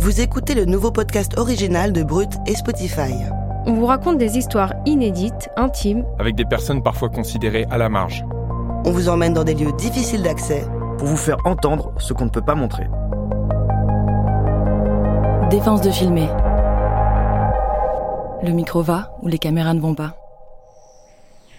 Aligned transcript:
Vous 0.00 0.22
écoutez 0.22 0.54
le 0.54 0.64
nouveau 0.64 0.90
podcast 0.90 1.36
original 1.36 1.92
de 1.92 2.02
Brut 2.02 2.30
et 2.46 2.54
Spotify. 2.54 3.12
On 3.66 3.74
vous 3.74 3.84
raconte 3.84 4.16
des 4.16 4.38
histoires 4.38 4.72
inédites, 4.86 5.50
intimes, 5.58 6.06
avec 6.18 6.36
des 6.36 6.46
personnes 6.46 6.82
parfois 6.82 7.10
considérées 7.10 7.66
à 7.70 7.76
la 7.76 7.90
marge. 7.90 8.24
On 8.86 8.92
vous 8.92 9.10
emmène 9.10 9.34
dans 9.34 9.44
des 9.44 9.52
lieux 9.52 9.72
difficiles 9.76 10.22
d'accès 10.22 10.64
pour 10.96 11.06
vous 11.06 11.18
faire 11.18 11.36
entendre 11.44 11.92
ce 11.98 12.14
qu'on 12.14 12.24
ne 12.24 12.30
peut 12.30 12.40
pas 12.40 12.54
montrer. 12.54 12.84
Défense 15.50 15.82
de 15.82 15.90
filmer. 15.90 16.28
Le 18.42 18.52
micro 18.52 18.80
va 18.80 19.12
ou 19.20 19.28
les 19.28 19.38
caméras 19.38 19.74
ne 19.74 19.80
vont 19.80 19.94
pas. 19.94 20.16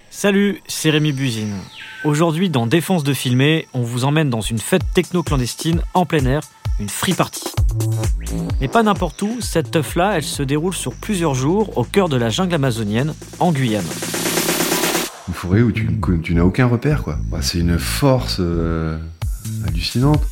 Salut, 0.09 0.63
c'est 0.67 0.89
Rémi 0.89 1.11
Buzine. 1.11 1.53
Aujourd'hui, 2.05 2.49
dans 2.49 2.65
Défense 2.65 3.03
de 3.03 3.13
filmer, 3.13 3.67
on 3.75 3.81
vous 3.81 4.03
emmène 4.03 4.31
dans 4.31 4.41
une 4.41 4.57
fête 4.57 4.81
techno-clandestine 4.95 5.83
en 5.93 6.07
plein 6.07 6.25
air, 6.25 6.41
une 6.81 6.89
free 6.89 7.13
party. 7.13 7.43
Mais 8.59 8.67
pas 8.67 8.81
n'importe 8.81 9.21
où, 9.21 9.39
cette 9.39 9.71
teuf-là, 9.71 10.17
elle 10.17 10.23
se 10.23 10.41
déroule 10.41 10.73
sur 10.73 10.93
plusieurs 10.93 11.35
jours 11.35 11.77
au 11.77 11.83
cœur 11.83 12.09
de 12.09 12.17
la 12.17 12.29
jungle 12.29 12.55
amazonienne, 12.55 13.13
en 13.39 13.51
Guyane. 13.51 13.85
Une 15.27 15.33
forêt 15.33 15.61
où 15.61 15.71
tu, 15.71 16.33
n'as 16.33 16.43
aucun 16.43 16.65
repère, 16.65 17.03
quoi. 17.03 17.17
Bah, 17.29 17.39
c'est 17.41 17.59
une 17.59 17.77
force 17.77 18.37
euh, 18.39 18.97
hallucinante. 19.67 20.23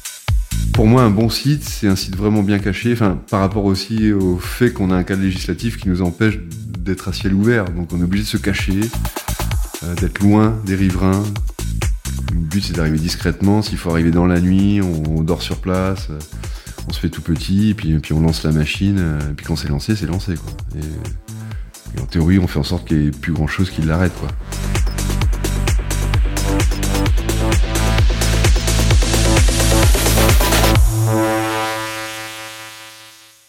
Pour 0.74 0.88
moi, 0.88 1.04
un 1.04 1.12
bon 1.12 1.30
site, 1.30 1.64
c'est 1.64 1.88
un 1.88 1.96
site 1.96 2.16
vraiment 2.16 2.42
bien 2.42 2.58
caché, 2.58 2.94
enfin, 2.94 3.20
par 3.30 3.42
rapport 3.42 3.66
aussi 3.66 4.12
au 4.12 4.38
fait 4.38 4.74
qu'on 4.74 4.90
a 4.92 4.96
un 4.96 5.04
cadre 5.04 5.22
législatif 5.22 5.78
qui 5.78 5.88
nous 5.88 6.02
empêche 6.02 6.40
d'être 6.80 7.10
à 7.10 7.14
ciel 7.14 7.34
ouvert. 7.34 7.66
Donc 7.66 7.94
on 7.94 8.00
est 8.00 8.04
obligé 8.04 8.24
de 8.24 8.30
se 8.30 8.38
cacher, 8.38 8.82
euh, 9.84 9.94
d'être 9.96 10.20
loin 10.20 10.58
des 10.66 10.76
riverains. 10.76 11.24
Le 12.50 12.56
but, 12.56 12.64
c'est 12.64 12.74
d'arriver 12.74 12.98
discrètement. 12.98 13.62
S'il 13.62 13.78
faut 13.78 13.92
arriver 13.92 14.10
dans 14.10 14.26
la 14.26 14.42
nuit, 14.42 14.82
on, 14.82 15.22
dort 15.22 15.44
sur 15.44 15.58
place. 15.58 16.08
Euh, 16.10 16.18
on 16.88 16.94
se 16.94 17.00
fait 17.00 17.10
tout 17.10 17.22
petit, 17.22 17.70
et 17.70 17.74
puis, 17.76 18.12
on 18.12 18.22
lance 18.22 18.44
la 18.44 18.52
machine, 18.52 18.98
et 18.98 19.34
puis 19.36 19.46
quand 19.46 19.56
c'est 19.56 19.68
lancé, 19.68 19.96
c'est 19.96 20.08
lancé. 20.08 20.34
Et, 20.76 22.02
en 22.02 22.08
théorie, 22.08 22.40
on 22.40 22.48
fait 22.48 22.58
en 22.58 22.64
sorte 22.64 22.88
qu'il 22.88 23.02
n'y 23.02 23.08
ait 23.10 23.12
plus 23.12 23.34
grand 23.34 23.46
chose 23.46 23.70
qui 23.70 23.84
l'arrête. 23.84 24.14
Quoi. 24.20 24.30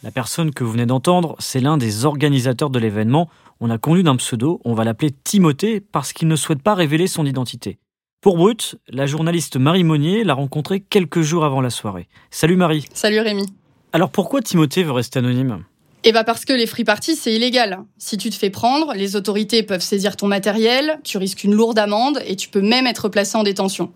La 0.03 0.11
personne 0.11 0.51
que 0.51 0.63
vous 0.63 0.73
venez 0.73 0.85
d'entendre, 0.85 1.37
c'est 1.39 1.61
l'un 1.61 1.79
des 1.79 2.05
organisateurs 2.05 2.69
de 2.69 2.79
l'événement. 2.79 3.31
On 3.61 3.71
a 3.71 3.79
connu 3.79 4.03
d'un 4.03 4.17
pseudo, 4.17 4.61
on 4.67 4.75
va 4.75 4.85
l'appeler 4.85 5.11
Timothée 5.11 5.81
parce 5.81 6.13
qu'il 6.13 6.29
ne 6.29 6.37
souhaite 6.37 6.63
pas 6.63 6.75
révéler 6.75 7.07
son 7.07 7.25
identité. 7.25 7.79
Pour 8.21 8.37
Brut, 8.37 8.77
la 8.91 9.07
journaliste 9.07 9.57
Marie 9.57 9.83
Monnier 9.83 10.25
l'a 10.25 10.35
rencontré 10.35 10.81
quelques 10.81 11.23
jours 11.23 11.43
avant 11.43 11.63
la 11.63 11.71
soirée. 11.71 12.07
Salut 12.31 12.57
Marie. 12.57 12.85
Salut 12.93 13.21
Rémi. 13.21 13.47
Alors 13.95 14.11
pourquoi 14.11 14.43
Timothée 14.43 14.83
veut 14.83 14.93
rester 14.93 15.21
anonyme? 15.21 15.65
Eh 16.05 16.13
bien 16.13 16.23
parce 16.23 16.45
que 16.45 16.53
les 16.53 16.67
free 16.67 16.85
parties, 16.85 17.17
c'est 17.17 17.33
illégal. 17.33 17.79
Si 17.97 18.19
tu 18.19 18.29
te 18.29 18.35
fais 18.35 18.51
prendre, 18.51 18.93
les 18.93 19.17
autorités 19.17 19.63
peuvent 19.63 19.81
saisir 19.81 20.19
ton 20.19 20.27
matériel, 20.27 21.01
tu 21.03 21.17
risques 21.17 21.45
une 21.45 21.55
lourde 21.55 21.79
amende 21.79 22.21
et 22.27 22.37
tu 22.37 22.51
peux 22.51 22.61
même 22.61 22.87
être 22.87 23.09
placé 23.09 23.39
en 23.39 23.43
détention. 23.43 23.91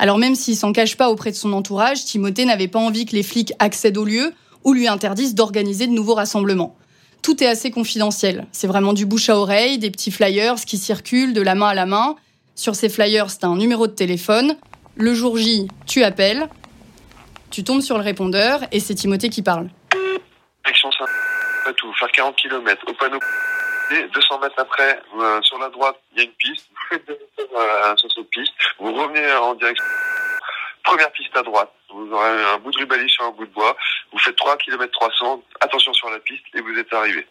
Alors 0.00 0.18
même 0.18 0.34
s'il 0.34 0.56
s'en 0.56 0.72
cache 0.72 0.96
pas 0.96 1.08
auprès 1.08 1.30
de 1.30 1.36
son 1.36 1.52
entourage, 1.52 2.04
Timothée 2.04 2.46
n'avait 2.46 2.66
pas 2.66 2.80
envie 2.80 3.06
que 3.06 3.14
les 3.14 3.22
flics 3.22 3.52
accèdent 3.60 3.98
au 3.98 4.04
lieu 4.04 4.32
ou 4.64 4.72
lui 4.72 4.88
interdisent 4.88 5.36
d'organiser 5.36 5.86
de 5.86 5.92
nouveaux 5.92 6.14
rassemblements. 6.14 6.74
Tout 7.22 7.44
est 7.44 7.48
assez 7.48 7.70
confidentiel. 7.70 8.48
C'est 8.50 8.66
vraiment 8.66 8.92
du 8.92 9.06
bouche 9.06 9.28
à 9.28 9.36
oreille, 9.36 9.78
des 9.78 9.92
petits 9.92 10.10
flyers 10.10 10.56
qui 10.64 10.78
circulent 10.78 11.32
de 11.32 11.42
la 11.42 11.54
main 11.54 11.68
à 11.68 11.74
la 11.74 11.86
main. 11.86 12.16
Sur 12.58 12.74
ces 12.74 12.88
flyers, 12.88 13.30
c'est 13.30 13.44
un 13.44 13.54
numéro 13.54 13.86
de 13.86 13.92
téléphone. 13.92 14.58
Le 14.96 15.14
jour 15.14 15.36
J, 15.36 15.68
tu 15.86 16.02
appelles, 16.02 16.48
tu 17.52 17.62
tombes 17.62 17.82
sur 17.82 17.96
le 17.96 18.02
répondeur 18.02 18.58
et 18.72 18.80
c'est 18.80 18.96
Timothée 18.96 19.30
qui 19.30 19.42
parle. 19.42 19.68
Action 20.64 20.90
tout, 21.76 21.92
faire 21.94 22.10
40 22.10 22.34
km 22.34 22.82
au 22.88 22.92
panneau. 22.94 23.20
200 24.12 24.38
mètres 24.40 24.58
après, 24.58 25.00
euh, 25.20 25.40
sur 25.42 25.58
la 25.60 25.68
droite, 25.68 26.00
il 26.12 26.18
y 26.18 26.20
a 26.22 26.24
une 26.24 26.32
piste. 26.32 26.68
Vous 26.90 26.96
faites 26.96 27.10
euh, 27.56 27.96
sur 27.96 28.12
cette 28.12 28.28
piste. 28.30 28.52
Vous 28.80 28.92
revenez 28.92 29.32
en 29.34 29.54
direction. 29.54 29.84
Première 30.82 31.12
piste 31.12 31.36
à 31.36 31.42
droite. 31.42 31.72
Vous 31.94 32.10
aurez 32.10 32.44
un 32.54 32.58
bout 32.58 32.72
de 32.72 32.78
rubalis 32.78 33.08
sur 33.08 33.22
un 33.22 33.30
bout 33.30 33.46
de 33.46 33.52
bois. 33.52 33.76
Vous 34.10 34.18
faites 34.18 34.34
3 34.34 34.56
km 34.56 34.90
300. 34.90 35.42
Attention 35.60 35.92
sur 35.92 36.10
la 36.10 36.18
piste 36.18 36.42
et 36.54 36.60
vous 36.60 36.76
êtes 36.76 36.92
arrivé. 36.92 37.24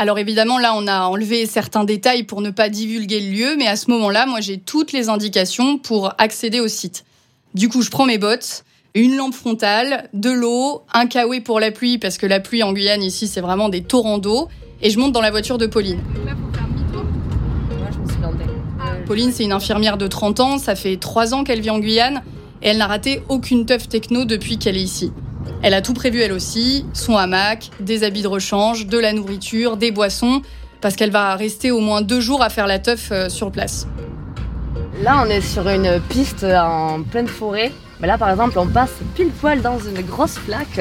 Alors 0.00 0.20
évidemment, 0.20 0.60
là, 0.60 0.74
on 0.76 0.86
a 0.86 1.06
enlevé 1.06 1.44
certains 1.46 1.82
détails 1.82 2.22
pour 2.22 2.40
ne 2.40 2.50
pas 2.50 2.68
divulguer 2.68 3.18
le 3.18 3.30
lieu, 3.32 3.56
mais 3.58 3.66
à 3.66 3.74
ce 3.74 3.90
moment-là, 3.90 4.26
moi, 4.26 4.40
j'ai 4.40 4.56
toutes 4.56 4.92
les 4.92 5.08
indications 5.08 5.76
pour 5.76 6.14
accéder 6.18 6.60
au 6.60 6.68
site. 6.68 7.04
Du 7.54 7.68
coup, 7.68 7.82
je 7.82 7.90
prends 7.90 8.06
mes 8.06 8.16
bottes, 8.16 8.62
une 8.94 9.16
lampe 9.16 9.34
frontale, 9.34 10.08
de 10.14 10.30
l'eau, 10.30 10.82
un 10.94 11.06
kawaii 11.06 11.40
pour 11.40 11.58
la 11.58 11.72
pluie, 11.72 11.98
parce 11.98 12.16
que 12.16 12.26
la 12.26 12.38
pluie 12.38 12.62
en 12.62 12.72
Guyane, 12.72 13.02
ici, 13.02 13.26
c'est 13.26 13.40
vraiment 13.40 13.68
des 13.68 13.82
torrents 13.82 14.18
d'eau, 14.18 14.46
et 14.82 14.90
je 14.90 15.00
monte 15.00 15.10
dans 15.10 15.20
la 15.20 15.32
voiture 15.32 15.58
de 15.58 15.66
Pauline. 15.66 16.00
Pauline, 19.04 19.32
c'est 19.32 19.42
une 19.42 19.52
infirmière 19.52 19.98
de 19.98 20.06
30 20.06 20.38
ans, 20.38 20.58
ça 20.58 20.76
fait 20.76 20.96
3 20.96 21.34
ans 21.34 21.42
qu'elle 21.42 21.60
vit 21.60 21.70
en 21.70 21.80
Guyane, 21.80 22.22
et 22.62 22.68
elle 22.68 22.78
n'a 22.78 22.86
raté 22.86 23.22
aucune 23.28 23.66
teuf 23.66 23.88
techno 23.88 24.24
depuis 24.24 24.58
qu'elle 24.58 24.76
est 24.76 24.82
ici. 24.82 25.10
Elle 25.62 25.74
a 25.74 25.82
tout 25.82 25.94
prévu 25.94 26.20
elle 26.20 26.32
aussi, 26.32 26.86
son 26.92 27.16
hamac, 27.16 27.70
des 27.80 28.04
habits 28.04 28.22
de 28.22 28.28
rechange, 28.28 28.86
de 28.86 28.98
la 28.98 29.12
nourriture, 29.12 29.76
des 29.76 29.90
boissons, 29.90 30.42
parce 30.80 30.94
qu'elle 30.94 31.10
va 31.10 31.34
rester 31.34 31.70
au 31.70 31.80
moins 31.80 32.02
deux 32.02 32.20
jours 32.20 32.42
à 32.42 32.48
faire 32.50 32.66
la 32.66 32.78
teuf 32.78 33.08
euh, 33.10 33.28
sur 33.28 33.50
place. 33.50 33.86
Là, 35.02 35.22
on 35.24 35.28
est 35.28 35.40
sur 35.40 35.68
une 35.68 36.00
piste 36.08 36.44
en 36.44 37.02
pleine 37.02 37.28
forêt. 37.28 37.72
Là, 38.00 38.18
par 38.18 38.30
exemple, 38.30 38.58
on 38.58 38.66
passe 38.66 38.94
pile 39.14 39.30
poil 39.30 39.60
dans 39.60 39.78
une 39.78 40.00
grosse 40.02 40.38
flaque. 40.38 40.80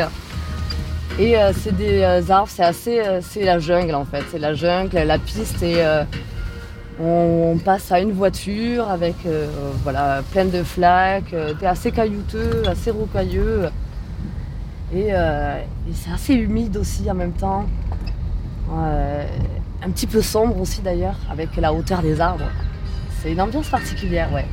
Et 1.20 1.38
euh, 1.38 1.52
c'est 1.60 1.76
des 1.76 2.02
euh, 2.02 2.22
arbres, 2.30 2.50
c'est 2.52 2.64
assez, 2.64 3.02
c'est 3.22 3.44
la 3.44 3.58
jungle 3.58 3.96
en 3.96 4.06
fait. 4.06 4.24
C'est 4.32 4.40
la 4.40 4.54
jungle, 4.54 4.98
la 4.98 5.18
piste 5.18 5.64
et 5.64 5.84
on, 7.00 7.58
passe 7.64 7.92
à 7.92 8.00
une 8.00 8.12
voiture 8.12 8.90
avec 8.90 9.16
voilà 9.84 10.22
plein 10.32 10.46
de 10.46 10.64
flaques, 10.64 11.36
c'est 11.60 11.66
assez 11.66 11.92
caillouteux, 11.92 12.64
assez 12.68 12.92
rocailleux. 12.92 13.70
Euh, 14.94 15.60
et, 15.90 15.94
c'est 15.94 16.12
assez 16.12 16.34
humide 16.34 16.78
aussi 16.78 17.10
en 17.10 17.16
même 17.16 17.34
temps. 17.34 17.66
Euh, 18.72 19.24
un 19.84 19.90
petit 19.92 20.08
peu 20.08 20.22
sombre 20.22 20.60
aussi 20.60 20.82
d'ailleurs, 20.82 21.16
avec 21.30 21.56
la 21.58 21.74
hauteur 21.74 22.02
des 22.02 22.20
arbres. 22.20 22.50
C'est 23.22 23.32
une 23.32 23.42
ambiance 23.42 23.70
particulière, 23.70 24.32
ouais. 24.34 24.46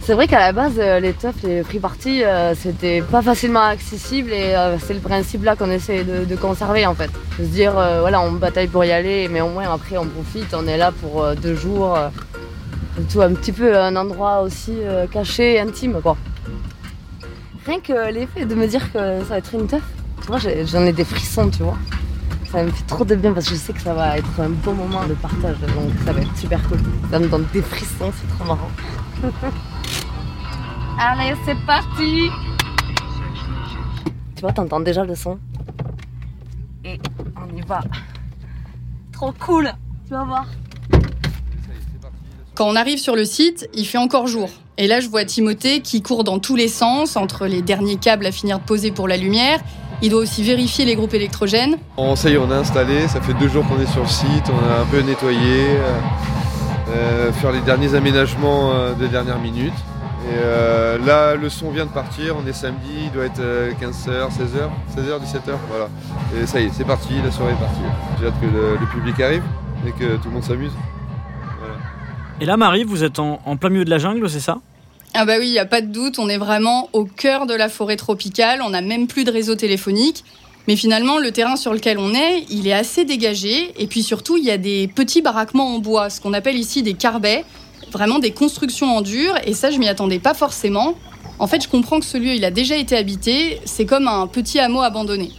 C'est 0.00 0.14
vrai 0.14 0.28
qu'à 0.28 0.38
la 0.38 0.52
base, 0.52 0.74
euh, 0.78 1.00
les 1.00 1.12
teufs, 1.12 1.42
les 1.42 1.64
free 1.64 1.80
parties, 1.80 2.22
c'était 2.54 3.02
pas 3.02 3.22
facilement 3.22 3.62
accessible 3.62 4.32
et 4.32 4.54
c'est 4.78 4.94
le 4.94 5.00
principe 5.00 5.44
là 5.44 5.56
qu'on 5.56 5.70
essaie 5.70 6.04
de, 6.04 6.36
conserver 6.36 6.86
en 6.86 6.94
fait. 6.94 7.10
De 7.38 7.44
se 7.44 7.50
dire, 7.50 7.72
voilà, 7.72 8.20
on 8.20 8.32
bataille 8.32 8.68
pour 8.68 8.84
y 8.84 8.92
aller, 8.92 9.28
mais 9.28 9.40
au 9.40 9.48
moins 9.48 9.72
après 9.72 9.96
on 9.96 10.06
profite, 10.06 10.54
on 10.54 10.66
est 10.68 10.76
là 10.76 10.92
pour 10.92 11.26
deux 11.42 11.56
jours. 11.56 11.98
tout 13.12 13.20
un 13.20 13.34
petit 13.34 13.52
peu 13.52 13.76
un 13.76 13.96
endroit 13.96 14.42
aussi 14.42 14.78
caché 15.10 15.58
intime 15.58 16.00
quoi. 16.00 16.16
Rien 17.66 17.80
que 17.80 18.12
l'effet 18.12 18.46
de 18.46 18.54
me 18.54 18.68
dire 18.68 18.92
que 18.92 18.98
ça 18.98 19.24
va 19.24 19.38
être 19.38 19.52
une 19.52 19.66
teuf, 19.66 19.82
tu 20.20 20.28
vois, 20.28 20.38
j'en 20.38 20.82
ai 20.84 20.92
des 20.92 21.04
frissons, 21.04 21.50
tu 21.50 21.64
vois. 21.64 21.76
Ça 22.52 22.62
me 22.62 22.70
fait 22.70 22.86
trop 22.86 23.04
de 23.04 23.16
bien 23.16 23.32
parce 23.32 23.46
que 23.48 23.56
je 23.56 23.60
sais 23.60 23.72
que 23.72 23.80
ça 23.80 23.92
va 23.92 24.16
être 24.18 24.40
un 24.40 24.50
bon 24.50 24.72
moment 24.72 25.04
de 25.04 25.14
partage, 25.14 25.58
donc 25.58 25.90
ça 26.04 26.12
va 26.12 26.20
être 26.20 26.36
super 26.36 26.62
cool. 26.68 26.78
Ça 27.10 27.18
me 27.18 27.26
donne 27.26 27.44
des 27.52 27.62
frissons, 27.62 28.12
c'est 28.12 28.28
trop 28.36 28.44
marrant. 28.44 28.70
Allez, 30.98 31.34
c'est 31.44 31.58
parti 31.66 32.30
Tu 34.36 34.40
vois, 34.42 34.52
t'entends 34.52 34.80
déjà 34.80 35.04
le 35.04 35.16
son. 35.16 35.38
Et 36.84 37.00
on 37.36 37.56
y 37.56 37.62
va. 37.62 37.80
Trop 39.10 39.32
cool 39.40 39.72
Tu 40.06 40.12
vas 40.12 40.22
voir. 40.22 40.46
Quand 42.56 42.66
on 42.68 42.74
arrive 42.74 42.98
sur 42.98 43.16
le 43.16 43.26
site, 43.26 43.68
il 43.74 43.84
fait 43.84 43.98
encore 43.98 44.28
jour. 44.28 44.48
Et 44.78 44.86
là, 44.86 45.00
je 45.00 45.08
vois 45.10 45.26
Timothée 45.26 45.80
qui 45.80 46.00
court 46.00 46.24
dans 46.24 46.38
tous 46.38 46.56
les 46.56 46.68
sens, 46.68 47.18
entre 47.18 47.44
les 47.44 47.60
derniers 47.60 47.96
câbles 47.96 48.24
à 48.24 48.32
finir 48.32 48.60
de 48.60 48.64
poser 48.64 48.92
pour 48.92 49.08
la 49.08 49.18
lumière. 49.18 49.60
Il 50.00 50.08
doit 50.08 50.20
aussi 50.20 50.42
vérifier 50.42 50.86
les 50.86 50.96
groupes 50.96 51.12
électrogènes. 51.12 51.76
ça 52.14 52.30
y 52.30 52.32
est, 52.32 52.38
on 52.38 52.50
a 52.50 52.56
installé, 52.56 53.08
ça 53.08 53.20
fait 53.20 53.34
deux 53.34 53.48
jours 53.48 53.66
qu'on 53.68 53.78
est 53.78 53.92
sur 53.92 54.00
le 54.00 54.08
site, 54.08 54.44
on 54.48 54.72
a 54.72 54.80
un 54.80 54.86
peu 54.86 55.00
nettoyé, 55.00 55.38
euh, 55.38 55.98
euh, 56.94 57.32
faire 57.32 57.52
les 57.52 57.60
derniers 57.60 57.94
aménagements 57.94 58.72
euh, 58.72 58.94
de 58.94 59.06
dernière 59.06 59.38
minute. 59.38 59.74
Et 60.24 60.38
euh, 60.38 60.96
là, 61.04 61.34
le 61.34 61.50
son 61.50 61.70
vient 61.70 61.84
de 61.84 61.90
partir, 61.90 62.36
on 62.42 62.46
est 62.48 62.54
samedi, 62.54 62.88
il 63.04 63.12
doit 63.12 63.26
être 63.26 63.42
15h, 63.82 64.30
16h, 64.30 64.96
16h, 64.96 65.20
17h, 65.22 65.52
voilà. 65.68 65.88
Et 66.34 66.46
ça 66.46 66.58
y 66.58 66.64
est, 66.64 66.70
c'est 66.72 66.86
parti, 66.86 67.12
la 67.22 67.30
soirée 67.30 67.52
est 67.52 67.56
partie. 67.56 67.80
J'ai 68.18 68.28
hâte 68.28 68.40
que 68.40 68.46
le 68.46 68.86
public 68.94 69.20
arrive 69.20 69.44
et 69.86 69.90
que 69.90 70.16
tout 70.16 70.28
le 70.28 70.34
monde 70.36 70.44
s'amuse. 70.44 70.72
Et 72.40 72.44
là, 72.44 72.58
Marie, 72.58 72.84
vous 72.84 73.02
êtes 73.02 73.18
en, 73.18 73.38
plein 73.56 73.70
milieu 73.70 73.84
de 73.86 73.90
la 73.90 73.98
jungle, 73.98 74.28
c'est 74.28 74.40
ça? 74.40 74.58
Ah 75.14 75.24
bah 75.24 75.36
oui, 75.38 75.46
il 75.46 75.52
n'y 75.52 75.58
a 75.58 75.64
pas 75.64 75.80
de 75.80 75.86
doute, 75.86 76.18
on 76.18 76.28
est 76.28 76.36
vraiment 76.36 76.90
au 76.92 77.06
cœur 77.06 77.46
de 77.46 77.54
la 77.54 77.70
forêt 77.70 77.96
tropicale, 77.96 78.60
on 78.62 78.70
n'a 78.70 78.82
même 78.82 79.06
plus 79.06 79.24
de 79.24 79.30
réseau 79.30 79.54
téléphonique. 79.54 80.22
Mais 80.68 80.76
finalement, 80.76 81.18
le 81.18 81.30
terrain 81.30 81.56
sur 81.56 81.72
lequel 81.72 81.98
on 81.98 82.12
est, 82.12 82.44
il 82.50 82.66
est 82.66 82.74
assez 82.74 83.04
dégagé. 83.04 83.72
Et 83.78 83.86
puis 83.86 84.02
surtout, 84.02 84.36
il 84.36 84.44
y 84.44 84.50
a 84.50 84.58
des 84.58 84.88
petits 84.88 85.22
baraquements 85.22 85.74
en 85.74 85.78
bois, 85.78 86.10
ce 86.10 86.20
qu'on 86.20 86.34
appelle 86.34 86.58
ici 86.58 86.82
des 86.82 86.94
carbets, 86.94 87.44
vraiment 87.92 88.18
des 88.18 88.32
constructions 88.32 88.96
en 88.96 89.00
dur. 89.00 89.34
Et 89.46 89.54
ça, 89.54 89.70
je 89.70 89.78
m'y 89.78 89.88
attendais 89.88 90.18
pas 90.18 90.34
forcément. 90.34 90.94
En 91.38 91.46
fait, 91.46 91.62
je 91.62 91.68
comprends 91.68 92.00
que 92.00 92.04
ce 92.04 92.18
lieu, 92.18 92.34
il 92.34 92.44
a 92.44 92.50
déjà 92.50 92.76
été 92.76 92.96
habité. 92.96 93.60
C'est 93.64 93.86
comme 93.86 94.08
un 94.08 94.26
petit 94.26 94.58
hameau 94.58 94.82
abandonné. 94.82 95.30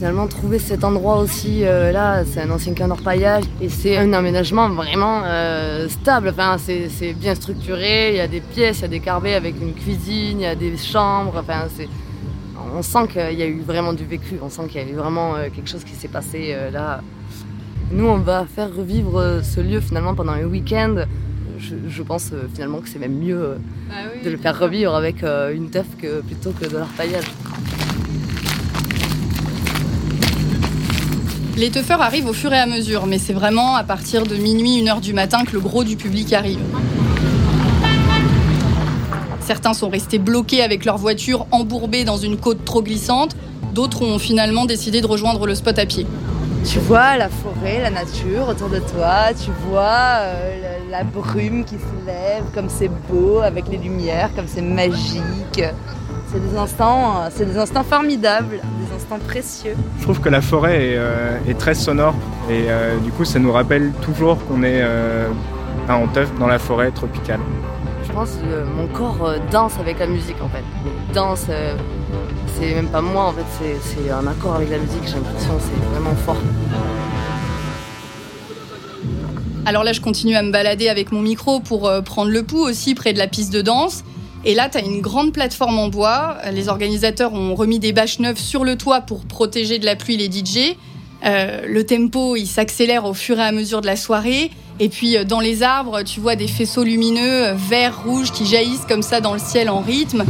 Finalement, 0.00 0.28
trouver 0.28 0.58
cet 0.58 0.82
endroit 0.82 1.18
aussi, 1.18 1.62
euh, 1.62 1.92
là, 1.92 2.24
c'est 2.24 2.40
un 2.40 2.50
ancien 2.50 2.72
camp 2.72 2.88
d'orpaillage 2.88 3.44
et 3.60 3.68
c'est 3.68 3.98
un 3.98 4.14
aménagement 4.14 4.70
vraiment 4.70 5.20
euh, 5.26 5.90
stable. 5.90 6.30
Enfin, 6.30 6.56
c'est 6.58 7.12
bien 7.12 7.34
structuré, 7.34 8.12
il 8.12 8.16
y 8.16 8.20
a 8.20 8.26
des 8.26 8.40
pièces, 8.40 8.78
il 8.78 8.80
y 8.80 8.84
a 8.86 8.88
des 8.88 9.00
carbets 9.00 9.34
avec 9.34 9.56
une 9.60 9.74
cuisine, 9.74 10.40
il 10.40 10.44
y 10.44 10.46
a 10.46 10.54
des 10.54 10.74
chambres. 10.78 11.34
Enfin, 11.36 11.66
c'est 11.76 11.86
on 12.74 12.80
sent 12.80 13.08
qu'il 13.12 13.38
y 13.38 13.42
a 13.42 13.46
eu 13.46 13.60
vraiment 13.60 13.92
du 13.92 14.06
vécu, 14.06 14.38
on 14.40 14.48
sent 14.48 14.68
qu'il 14.70 14.80
y 14.80 14.84
a 14.84 14.88
eu 14.88 14.94
vraiment 14.94 15.36
euh, 15.36 15.48
quelque 15.54 15.68
chose 15.68 15.84
qui 15.84 15.94
s'est 15.94 16.08
passé 16.08 16.56
là. 16.72 17.02
Nous, 17.92 18.06
on 18.06 18.16
va 18.16 18.46
faire 18.46 18.74
revivre 18.74 19.40
ce 19.42 19.60
lieu 19.60 19.80
finalement 19.80 20.14
pendant 20.14 20.32
un 20.32 20.44
week-end. 20.44 21.04
Je, 21.58 21.74
je 21.86 22.02
pense 22.02 22.32
finalement 22.54 22.78
que 22.78 22.88
c'est 22.88 23.00
même 23.00 23.18
mieux 23.18 23.38
euh, 23.38 23.56
de 24.24 24.30
le 24.30 24.38
faire 24.38 24.58
revivre 24.58 24.94
avec 24.94 25.22
une 25.22 25.68
teuf 25.68 25.88
que, 26.00 26.22
plutôt 26.22 26.52
que 26.52 26.64
de 26.64 26.78
l'arpaillage. 26.78 27.26
Les 31.56 31.70
teufeurs 31.70 32.00
arrivent 32.00 32.28
au 32.28 32.32
fur 32.32 32.52
et 32.52 32.58
à 32.58 32.66
mesure, 32.66 33.06
mais 33.06 33.18
c'est 33.18 33.32
vraiment 33.32 33.74
à 33.74 33.84
partir 33.84 34.24
de 34.24 34.36
minuit, 34.36 34.78
une 34.78 34.88
heure 34.88 35.00
du 35.00 35.12
matin 35.12 35.44
que 35.44 35.52
le 35.52 35.60
gros 35.60 35.84
du 35.84 35.96
public 35.96 36.32
arrive. 36.32 36.60
Certains 39.40 39.74
sont 39.74 39.88
restés 39.88 40.18
bloqués 40.18 40.62
avec 40.62 40.84
leur 40.84 40.96
voiture 40.96 41.46
embourbée 41.50 42.04
dans 42.04 42.16
une 42.16 42.36
côte 42.36 42.64
trop 42.64 42.82
glissante, 42.82 43.36
d'autres 43.74 44.02
ont 44.02 44.18
finalement 44.18 44.64
décidé 44.64 45.00
de 45.00 45.06
rejoindre 45.06 45.46
le 45.46 45.54
spot 45.54 45.78
à 45.78 45.86
pied. 45.86 46.06
Tu 46.64 46.78
vois 46.78 47.16
la 47.16 47.28
forêt, 47.28 47.80
la 47.82 47.90
nature 47.90 48.48
autour 48.48 48.68
de 48.68 48.78
toi, 48.78 49.32
tu 49.34 49.50
vois 49.68 50.18
euh, 50.20 50.78
la, 50.90 50.98
la 50.98 51.04
brume 51.04 51.64
qui 51.64 51.74
se 51.74 52.06
lève, 52.06 52.44
comme 52.54 52.68
c'est 52.68 52.90
beau 53.10 53.40
avec 53.40 53.68
les 53.68 53.78
lumières, 53.78 54.30
comme 54.36 54.46
c'est 54.46 54.62
magique. 54.62 55.62
C'est 56.32 56.48
des 56.48 56.56
instants, 56.56 57.22
euh, 57.22 57.28
c'est 57.34 57.46
des 57.46 57.58
instants 57.58 57.82
formidables, 57.82 58.60
instants 59.00 59.18
précieux. 59.26 59.74
Je 59.98 60.02
trouve 60.02 60.20
que 60.20 60.28
la 60.28 60.40
forêt 60.40 60.90
est, 60.90 60.96
euh, 60.96 61.38
est 61.48 61.58
très 61.58 61.74
sonore 61.74 62.14
et 62.50 62.64
euh, 62.68 62.98
du 62.98 63.10
coup 63.10 63.24
ça 63.24 63.38
nous 63.38 63.52
rappelle 63.52 63.92
toujours 64.02 64.36
qu'on 64.46 64.62
est 64.62 64.80
euh, 64.82 65.28
en 65.88 66.06
teuf 66.08 66.30
dans 66.38 66.46
la 66.46 66.58
forêt 66.58 66.90
tropicale. 66.90 67.40
Je 68.06 68.12
pense 68.12 68.30
que 68.30 68.64
mon 68.76 68.86
corps 68.88 69.24
euh, 69.26 69.38
danse 69.50 69.72
avec 69.80 69.98
la 69.98 70.06
musique 70.06 70.36
en 70.42 70.48
fait. 70.48 70.64
Danse, 71.14 71.46
euh, 71.48 71.74
c'est 72.58 72.74
même 72.74 72.88
pas 72.88 73.00
moi 73.00 73.24
en 73.26 73.32
fait, 73.32 73.44
c'est- 73.82 74.10
un 74.10 74.26
accord 74.26 74.56
avec 74.56 74.70
la 74.70 74.78
musique, 74.78 75.04
j'ai 75.06 75.14
l'impression, 75.14 75.52
c'est 75.60 75.90
vraiment 75.92 76.14
fort. 76.26 76.36
Alors 79.66 79.84
là, 79.84 79.92
je 79.92 80.00
continue 80.00 80.34
à 80.36 80.42
me 80.42 80.50
balader 80.50 80.88
avec 80.88 81.12
mon 81.12 81.20
micro 81.20 81.60
pour 81.60 81.86
euh, 81.86 82.00
prendre 82.00 82.30
le 82.30 82.42
pouls 82.42 82.64
aussi 82.66 82.94
près 82.94 83.12
de 83.12 83.18
la 83.18 83.26
piste 83.28 83.52
de 83.52 83.62
danse. 83.62 84.02
Et 84.44 84.54
là, 84.54 84.68
tu 84.70 84.78
as 84.78 84.80
une 84.80 85.00
grande 85.00 85.32
plateforme 85.32 85.78
en 85.78 85.88
bois. 85.88 86.38
Les 86.52 86.68
organisateurs 86.68 87.34
ont 87.34 87.54
remis 87.54 87.78
des 87.78 87.92
bâches 87.92 88.20
neuves 88.20 88.38
sur 88.38 88.64
le 88.64 88.76
toit 88.76 89.02
pour 89.02 89.26
protéger 89.26 89.78
de 89.78 89.84
la 89.84 89.96
pluie 89.96 90.16
les 90.16 90.30
DJ. 90.30 90.76
Euh, 91.24 91.66
le 91.66 91.84
tempo, 91.84 92.36
il 92.36 92.46
s'accélère 92.46 93.04
au 93.04 93.12
fur 93.12 93.38
et 93.38 93.42
à 93.42 93.52
mesure 93.52 93.82
de 93.82 93.86
la 93.86 93.96
soirée. 93.96 94.50
Et 94.78 94.88
puis, 94.88 95.16
euh, 95.18 95.24
dans 95.24 95.40
les 95.40 95.62
arbres, 95.62 96.02
tu 96.02 96.20
vois 96.20 96.36
des 96.36 96.48
faisceaux 96.48 96.84
lumineux, 96.84 97.48
euh, 97.48 97.54
verts, 97.54 98.02
rouges, 98.02 98.32
qui 98.32 98.46
jaillissent 98.46 98.86
comme 98.88 99.02
ça 99.02 99.20
dans 99.20 99.34
le 99.34 99.38
ciel 99.38 99.68
en 99.68 99.80
rythme. 99.80 100.24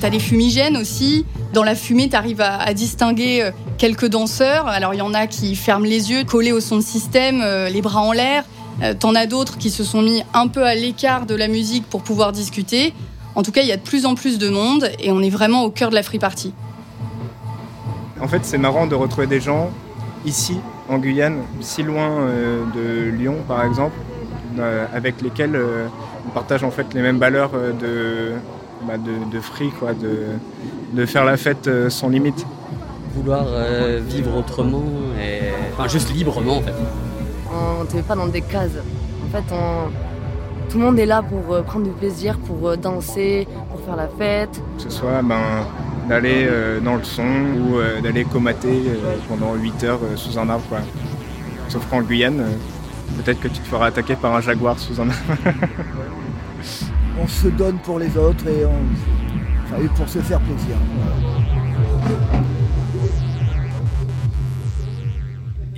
T'as 0.00 0.10
des 0.10 0.20
fumigènes 0.20 0.76
aussi. 0.76 1.24
Dans 1.52 1.64
la 1.64 1.74
fumée, 1.74 2.08
t'arrives 2.08 2.42
à, 2.42 2.58
à 2.58 2.74
distinguer 2.74 3.50
quelques 3.76 4.06
danseurs. 4.08 4.66
Alors, 4.66 4.94
il 4.94 4.98
y 4.98 5.02
en 5.02 5.14
a 5.14 5.26
qui 5.26 5.54
ferment 5.54 5.84
les 5.84 6.10
yeux, 6.10 6.24
collés 6.24 6.52
au 6.52 6.60
son 6.60 6.76
de 6.76 6.82
système, 6.82 7.40
euh, 7.42 7.68
les 7.68 7.82
bras 7.82 8.00
en 8.00 8.12
l'air. 8.12 8.44
Euh, 8.82 8.94
T'en 8.98 9.14
as 9.14 9.26
d'autres 9.26 9.58
qui 9.58 9.70
se 9.70 9.84
sont 9.84 10.02
mis 10.02 10.22
un 10.34 10.48
peu 10.48 10.64
à 10.64 10.74
l'écart 10.74 11.26
de 11.26 11.34
la 11.34 11.48
musique 11.48 11.86
pour 11.88 12.02
pouvoir 12.02 12.32
discuter. 12.32 12.92
En 13.34 13.42
tout 13.42 13.52
cas, 13.52 13.62
il 13.62 13.68
y 13.68 13.72
a 13.72 13.76
de 13.76 13.82
plus 13.82 14.06
en 14.06 14.14
plus 14.14 14.38
de 14.38 14.48
monde 14.48 14.90
et 14.98 15.10
on 15.12 15.20
est 15.20 15.30
vraiment 15.30 15.62
au 15.64 15.70
cœur 15.70 15.90
de 15.90 15.94
la 15.94 16.02
free 16.02 16.18
party. 16.18 16.52
En 18.20 18.28
fait 18.28 18.40
c'est 18.44 18.56
marrant 18.58 18.86
de 18.86 18.94
retrouver 18.94 19.26
des 19.26 19.40
gens 19.40 19.70
ici 20.24 20.56
en 20.88 20.96
Guyane, 20.98 21.42
si 21.60 21.82
loin 21.82 22.20
euh, 22.20 22.62
de 22.74 23.10
Lyon 23.10 23.36
par 23.46 23.62
exemple, 23.64 23.96
avec 24.94 25.20
lesquels 25.20 25.60
on 26.26 26.30
partage 26.30 26.64
en 26.64 26.70
fait 26.70 26.86
les 26.94 27.02
mêmes 27.02 27.18
valeurs 27.18 27.50
de, 27.50 28.32
bah, 28.88 28.96
de, 28.96 29.30
de 29.30 29.40
free, 29.40 29.68
quoi, 29.78 29.92
de, 29.92 30.28
de 30.94 31.04
faire 31.04 31.26
la 31.26 31.36
fête 31.36 31.68
sans 31.90 32.08
limite. 32.08 32.46
Vouloir 33.16 33.44
euh, 33.48 34.00
vivre 34.06 34.36
autrement 34.36 34.82
et 35.18 35.40
enfin 35.72 35.88
juste 35.88 36.12
librement 36.14 36.58
en 36.58 36.62
fait. 36.62 36.74
On 37.50 37.82
ne 37.82 37.86
te 37.88 37.96
met 37.96 38.02
pas 38.02 38.14
dans 38.14 38.26
des 38.26 38.42
cases. 38.42 38.70
En 39.26 39.30
fait, 39.30 39.44
on- 39.54 39.88
tout 40.68 40.78
le 40.78 40.84
monde 40.84 40.98
est 40.98 41.06
là 41.06 41.22
pour 41.22 41.54
euh, 41.54 41.62
prendre 41.62 41.84
du 41.86 41.92
plaisir, 41.92 42.36
pour 42.38 42.68
euh, 42.68 42.76
danser, 42.76 43.46
pour 43.70 43.80
faire 43.80 43.96
la 43.96 44.08
fête. 44.08 44.60
Que 44.76 44.82
ce 44.82 44.90
soit 44.90 45.22
ben, 45.22 45.40
d'aller 46.08 46.46
euh, 46.48 46.80
dans 46.80 46.96
le 46.96 47.04
son 47.04 47.22
ou 47.22 47.76
euh, 47.78 48.00
d'aller 48.02 48.24
comater 48.24 48.82
euh, 48.88 49.16
pendant 49.28 49.54
8 49.54 49.84
heures 49.84 50.00
euh, 50.02 50.16
sous 50.16 50.38
un 50.38 50.48
arbre. 50.50 50.64
Quoi. 50.68 50.78
Sauf 51.68 51.86
qu'en 51.88 52.02
Guyane, 52.02 52.40
euh, 52.40 53.22
peut-être 53.22 53.40
que 53.40 53.48
tu 53.48 53.60
te 53.60 53.66
feras 53.68 53.86
attaquer 53.86 54.16
par 54.16 54.34
un 54.34 54.40
jaguar 54.40 54.78
sous 54.78 55.00
un 55.00 55.08
arbre. 55.08 55.56
On 57.22 57.26
se 57.26 57.48
donne 57.48 57.78
pour 57.78 57.98
les 57.98 58.14
autres 58.18 58.46
et, 58.46 58.66
on, 58.66 58.72
enfin, 59.64 59.82
et 59.82 59.88
pour 59.88 60.06
se 60.08 60.18
faire 60.18 60.38
plaisir. 60.40 60.76
Voilà. 60.98 62.44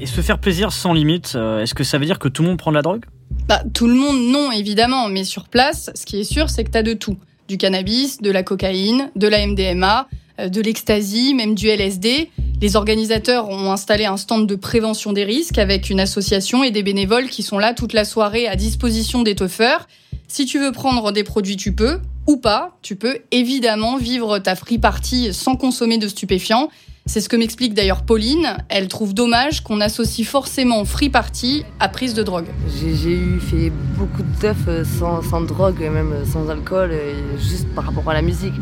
Et 0.00 0.06
se 0.06 0.20
faire 0.20 0.38
plaisir 0.38 0.72
sans 0.72 0.92
limite, 0.92 1.32
euh, 1.34 1.62
est-ce 1.62 1.74
que 1.74 1.82
ça 1.82 1.98
veut 1.98 2.06
dire 2.06 2.18
que 2.18 2.28
tout 2.28 2.42
le 2.42 2.48
monde 2.48 2.58
prend 2.58 2.70
de 2.70 2.76
la 2.76 2.82
drogue? 2.82 3.04
Bah, 3.48 3.62
tout 3.74 3.88
le 3.88 3.94
monde, 3.94 4.30
non, 4.30 4.52
évidemment, 4.52 5.08
mais 5.08 5.24
sur 5.24 5.48
place, 5.48 5.90
ce 5.94 6.06
qui 6.06 6.20
est 6.20 6.24
sûr, 6.24 6.50
c'est 6.50 6.62
que 6.64 6.70
tu 6.70 6.82
de 6.82 6.92
tout. 6.92 7.16
Du 7.48 7.58
cannabis, 7.58 8.20
de 8.20 8.30
la 8.30 8.42
cocaïne, 8.42 9.10
de 9.16 9.26
la 9.26 9.44
MDMA, 9.44 10.06
euh, 10.38 10.48
de 10.48 10.60
l'ecstasy, 10.60 11.34
même 11.34 11.54
du 11.56 11.68
LSD. 11.68 12.30
Les 12.60 12.76
organisateurs 12.76 13.48
ont 13.48 13.72
installé 13.72 14.04
un 14.04 14.16
stand 14.16 14.46
de 14.46 14.54
prévention 14.54 15.12
des 15.12 15.24
risques 15.24 15.58
avec 15.58 15.90
une 15.90 16.00
association 16.00 16.62
et 16.62 16.70
des 16.70 16.82
bénévoles 16.82 17.28
qui 17.28 17.42
sont 17.42 17.58
là 17.58 17.74
toute 17.74 17.92
la 17.92 18.04
soirée 18.04 18.46
à 18.46 18.54
disposition 18.54 19.22
des 19.22 19.34
teufeurs. 19.34 19.88
Si 20.28 20.44
tu 20.44 20.60
veux 20.60 20.72
prendre 20.72 21.10
des 21.10 21.24
produits, 21.24 21.56
tu 21.56 21.72
peux, 21.72 22.00
ou 22.26 22.36
pas. 22.36 22.76
Tu 22.82 22.94
peux 22.94 23.18
évidemment 23.32 23.96
vivre 23.96 24.38
ta 24.38 24.54
free 24.54 24.78
party 24.78 25.32
sans 25.32 25.56
consommer 25.56 25.98
de 25.98 26.06
stupéfiants. 26.06 26.68
C'est 27.08 27.22
ce 27.22 27.30
que 27.30 27.36
m'explique 27.36 27.72
d'ailleurs 27.72 28.02
Pauline. 28.02 28.58
Elle 28.68 28.86
trouve 28.86 29.14
dommage 29.14 29.62
qu'on 29.62 29.80
associe 29.80 30.28
forcément 30.28 30.84
free 30.84 31.08
party 31.08 31.64
à 31.80 31.88
prise 31.88 32.12
de 32.12 32.22
drogue. 32.22 32.44
J'ai 32.68 33.16
eu 33.16 33.40
fait 33.40 33.72
beaucoup 33.96 34.22
de 34.22 34.38
teuf 34.38 34.58
euh, 34.68 34.84
sans, 34.84 35.22
sans 35.22 35.40
drogue, 35.40 35.80
même 35.80 36.12
sans 36.30 36.50
alcool, 36.50 36.92
et 36.92 37.14
juste 37.40 37.66
par 37.74 37.84
rapport 37.84 38.10
à 38.10 38.12
la 38.12 38.20
musique. 38.20 38.52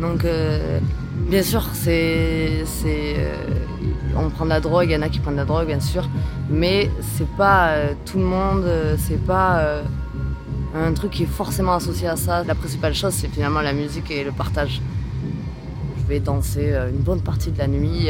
Donc, 0.00 0.24
euh, 0.24 0.78
bien 1.28 1.42
sûr, 1.42 1.66
c'est, 1.74 2.62
euh, 2.86 3.34
on 4.16 4.30
prend 4.30 4.44
de 4.44 4.50
la 4.50 4.60
drogue, 4.60 4.86
il 4.88 4.92
y 4.92 4.96
en 4.96 5.02
a 5.02 5.08
qui 5.08 5.18
prennent 5.18 5.34
de 5.34 5.40
la 5.40 5.44
drogue, 5.44 5.66
bien 5.66 5.80
sûr, 5.80 6.08
mais 6.48 6.92
c'est 7.16 7.28
pas 7.36 7.70
euh, 7.70 7.94
tout 8.06 8.18
le 8.18 8.24
monde, 8.24 8.62
euh, 8.64 8.94
c'est 8.96 9.20
pas 9.26 9.58
euh, 9.58 9.82
un 10.72 10.92
truc 10.92 11.10
qui 11.10 11.24
est 11.24 11.26
forcément 11.26 11.74
associé 11.74 12.06
à 12.06 12.14
ça. 12.14 12.44
La 12.44 12.54
principale 12.54 12.94
chose, 12.94 13.12
c'est 13.12 13.28
finalement 13.28 13.60
la 13.60 13.72
musique 13.72 14.08
et 14.12 14.22
le 14.22 14.30
partage. 14.30 14.80
Je 16.08 16.14
vais 16.14 16.20
danser 16.20 16.72
euh, 16.72 16.88
une 16.88 17.02
bonne 17.02 17.20
partie 17.20 17.50
de 17.50 17.58
la 17.58 17.66
nuit. 17.66 18.08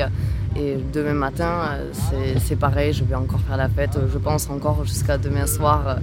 Et 0.56 0.76
demain 0.92 1.14
matin, 1.14 1.62
euh, 1.72 1.90
c'est- 1.92 2.38
c'est 2.46 2.54
pareil, 2.56 2.92
je 2.92 3.02
vais 3.02 3.16
encore 3.16 3.40
faire 3.40 3.56
la 3.56 3.68
fête, 3.68 3.98
je 4.12 4.18
pense 4.18 4.48
encore 4.50 4.84
jusqu'à 4.84 5.18
demain 5.18 5.46
soir. 5.48 5.82
euh, 5.88 5.94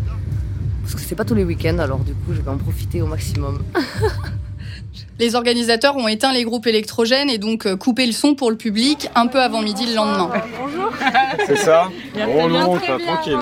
Parce 0.82 0.94
que 0.96 1.00
c'est 1.02 1.16
pas 1.16 1.24
tous 1.24 1.34
les 1.36 1.46
week-ends, 1.46 1.80
alors 1.80 2.00
du 2.00 2.12
coup, 2.14 2.34
je 2.34 2.42
vais 2.42 2.50
en 2.50 2.58
profiter 2.58 3.02
au 3.02 3.08
maximum. 3.08 3.64
Les 5.20 5.34
organisateurs 5.36 5.96
ont 5.96 6.08
éteint 6.10 6.34
les 6.34 6.44
groupes 6.44 6.68
électrogènes 6.68 7.30
et 7.30 7.38
donc 7.38 7.66
euh, 7.66 7.78
coupé 7.78 8.06
le 8.06 8.12
son 8.12 8.36
pour 8.36 8.52
le 8.52 8.58
public 8.58 9.10
un 9.16 9.28
peu 9.28 9.42
avant 9.42 9.62
midi 9.62 9.86
le 9.88 9.96
lendemain. 9.96 10.30
Bonjour 10.62 10.92
C'est 11.48 11.56
ça 11.56 11.90
Oh 12.38 12.50
non, 12.50 12.78
ça, 12.82 12.98
tranquille. 13.00 13.38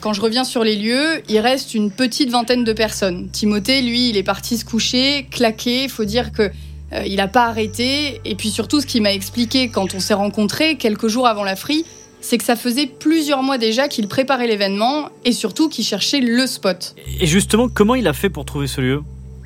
Quand 0.00 0.12
je 0.12 0.20
reviens 0.20 0.42
sur 0.44 0.64
les 0.64 0.74
lieux, 0.76 1.22
il 1.28 1.38
reste 1.38 1.74
une 1.74 1.90
petite 1.92 2.30
vingtaine 2.30 2.64
de 2.64 2.72
personnes. 2.72 3.28
Timothée, 3.30 3.80
lui, 3.82 4.10
il 4.10 4.16
est 4.16 4.22
parti 4.24 4.58
se 4.58 4.64
coucher, 4.64 5.26
claqué. 5.30 5.86
Faut 5.88 6.04
dire 6.04 6.32
que 6.32 6.50
euh, 6.92 7.04
il 7.06 7.16
n'a 7.16 7.28
pas 7.28 7.46
arrêté. 7.46 8.20
Et 8.24 8.34
puis 8.34 8.50
surtout, 8.50 8.80
ce 8.80 8.86
qu'il 8.86 9.02
m'a 9.02 9.12
expliqué 9.12 9.68
quand 9.68 9.94
on 9.94 10.00
s'est 10.00 10.14
rencontrés 10.14 10.76
quelques 10.76 11.08
jours 11.08 11.26
avant 11.26 11.44
la 11.44 11.56
free, 11.56 11.84
c'est 12.20 12.38
que 12.38 12.44
ça 12.44 12.56
faisait 12.56 12.86
plusieurs 12.86 13.42
mois 13.42 13.58
déjà 13.58 13.88
qu'il 13.88 14.08
préparait 14.08 14.46
l'événement 14.46 15.08
et 15.24 15.32
surtout 15.32 15.68
qu'il 15.68 15.84
cherchait 15.84 16.20
le 16.20 16.46
spot. 16.46 16.94
Et 17.20 17.26
justement, 17.26 17.68
comment 17.68 17.94
il 17.94 18.06
a 18.06 18.12
fait 18.12 18.30
pour 18.30 18.44
trouver 18.44 18.66
ce 18.66 18.80
lieu? 18.80 19.02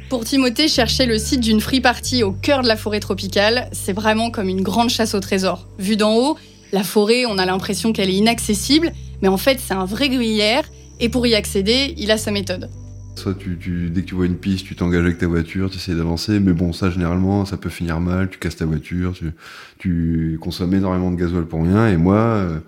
Pour 0.09 0.25
Timothée, 0.25 0.69
chercher 0.69 1.07
le 1.07 1.17
site 1.19 1.41
d'une 1.41 1.61
free 1.61 1.81
party 1.81 2.23
au 2.23 2.33
cœur 2.33 2.63
de 2.63 2.69
la 2.69 2.77
forêt 2.77 3.01
tropicale, 3.01 3.69
c'est 3.73 3.95
vraiment 3.95 4.31
comme 4.31 4.49
une 4.49 4.61
grande 4.61 4.91
chasse 4.91 5.15
au 5.15 5.21
trésor. 5.21 5.67
Vu 5.79 5.97
d'en 5.97 6.15
haut, 6.15 6.37
la 6.73 6.85
forêt, 6.85 7.25
on 7.27 7.39
a 7.39 7.47
l'impression 7.47 7.93
qu'elle 7.93 8.11
est 8.11 8.15
inaccessible, 8.15 8.93
mais 9.23 9.29
en 9.29 9.39
fait, 9.39 9.59
c'est 9.59 9.75
un 9.75 9.87
vrai 9.87 10.09
gruyère 10.09 10.65
et 11.01 11.09
pour 11.09 11.27
y 11.27 11.35
accéder, 11.35 11.95
il 11.97 12.11
a 12.11 12.19
sa 12.19 12.31
méthode. 12.31 12.71
Soit 13.15 13.35
tu, 13.35 13.57
tu- 13.59 13.91
dès 13.91 14.01
que 14.03 14.07
tu 14.07 14.15
vois 14.15 14.27
une 14.27 14.37
piste, 14.39 14.67
tu 14.67 14.75
t'engages 14.75 15.05
avec 15.05 15.19
ta 15.19 15.27
voiture, 15.27 15.71
tu 15.71 15.77
essaies 15.77 15.95
d'avancer, 15.95 16.41
mais 16.41 16.53
bon, 16.55 16.73
ça 16.73 16.91
généralement, 16.91 17.45
ça 17.45 17.57
peut 17.59 17.69
finir 17.69 18.01
mal, 18.01 18.31
tu 18.31 18.39
casses 18.39 18.57
ta 18.57 18.65
voiture, 18.65 19.13
tu, 19.13 19.33
tu 19.79 20.39
consommes 20.41 20.73
énormément 20.75 21.11
de 21.11 21.17
gasoil 21.17 21.45
pour 21.45 21.63
rien, 21.63 21.89
et 21.89 21.97
moi, 21.99 22.17
euh, 22.17 22.59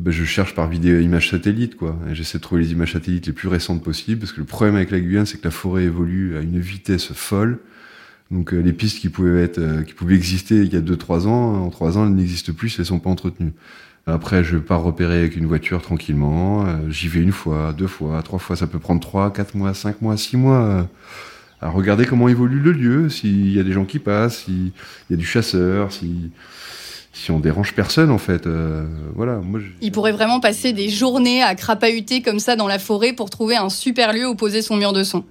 ben, 0.00 0.10
je 0.10 0.24
cherche 0.24 0.54
par 0.54 0.68
vidéo 0.68 0.98
images 1.00 1.30
satellites, 1.30 1.76
quoi. 1.76 1.96
Et 2.10 2.14
j'essaie 2.14 2.38
de 2.38 2.42
trouver 2.42 2.62
les 2.62 2.72
images 2.72 2.92
satellites 2.94 3.26
les 3.26 3.32
plus 3.32 3.48
récentes 3.48 3.84
possibles, 3.84 4.20
parce 4.20 4.32
que 4.32 4.40
le 4.40 4.46
problème 4.46 4.74
avec 4.76 4.90
la 4.90 5.00
Guyane, 5.00 5.26
c'est 5.26 5.38
que 5.38 5.44
la 5.44 5.52
forêt 5.52 5.84
évolue 5.84 6.36
à 6.36 6.40
une 6.40 6.58
vitesse 6.58 7.12
folle. 7.12 7.58
Donc 8.30 8.54
euh, 8.54 8.60
les 8.60 8.72
pistes 8.72 8.98
qui 8.98 9.10
pouvaient 9.10 9.42
être, 9.44 9.58
euh, 9.58 9.82
qui 9.82 9.94
pouvaient 9.94 10.14
exister 10.16 10.62
il 10.62 10.72
y 10.72 10.76
a 10.76 10.80
2-3 10.80 11.26
ans, 11.28 11.64
en 11.64 11.70
3 11.70 11.98
ans, 11.98 12.06
elles 12.06 12.14
n'existent 12.14 12.52
plus, 12.52 12.78
elles 12.78 12.86
sont 12.86 12.98
pas 12.98 13.10
entretenues. 13.10 13.52
Après, 14.06 14.42
je 14.42 14.56
pars 14.56 14.82
repérer 14.82 15.18
avec 15.20 15.36
une 15.36 15.46
voiture 15.46 15.80
tranquillement. 15.80 16.66
euh, 16.66 16.90
J'y 16.90 17.08
vais 17.08 17.20
une 17.20 17.32
fois, 17.32 17.72
deux 17.72 17.86
fois, 17.86 18.20
trois 18.22 18.38
fois. 18.40 18.56
Ça 18.56 18.66
peut 18.66 18.78
prendre 18.80 19.00
trois, 19.00 19.32
quatre 19.32 19.54
mois, 19.54 19.74
cinq 19.74 20.02
mois, 20.02 20.16
six 20.16 20.36
mois. 20.36 20.62
euh, 20.62 20.82
à 21.60 21.68
regarder 21.68 22.04
comment 22.06 22.28
évolue 22.28 22.58
le 22.58 22.72
lieu, 22.72 23.08
s'il 23.08 23.52
y 23.52 23.60
a 23.60 23.62
des 23.62 23.70
gens 23.70 23.84
qui 23.84 24.00
passent, 24.00 24.38
s'il 24.46 24.72
y 25.10 25.14
a 25.14 25.16
du 25.16 25.24
chasseur, 25.24 25.92
si, 25.92 26.32
si 27.12 27.30
on 27.30 27.38
dérange 27.38 27.72
personne 27.74 28.10
en 28.10 28.18
fait. 28.18 28.48
euh, 28.48 28.84
voilà. 29.14 29.40
Il 29.80 29.92
pourrait 29.92 30.10
vraiment 30.10 30.40
passer 30.40 30.72
des 30.72 30.88
journées 30.88 31.40
à 31.40 31.54
crapahuter 31.54 32.20
comme 32.20 32.40
ça 32.40 32.56
dans 32.56 32.66
la 32.66 32.80
forêt 32.80 33.12
pour 33.12 33.30
trouver 33.30 33.54
un 33.56 33.68
super 33.68 34.12
lieu 34.12 34.26
où 34.28 34.34
poser 34.34 34.60
son 34.60 34.76
mur 34.76 34.92
de 34.92 35.04
son. 35.04 35.24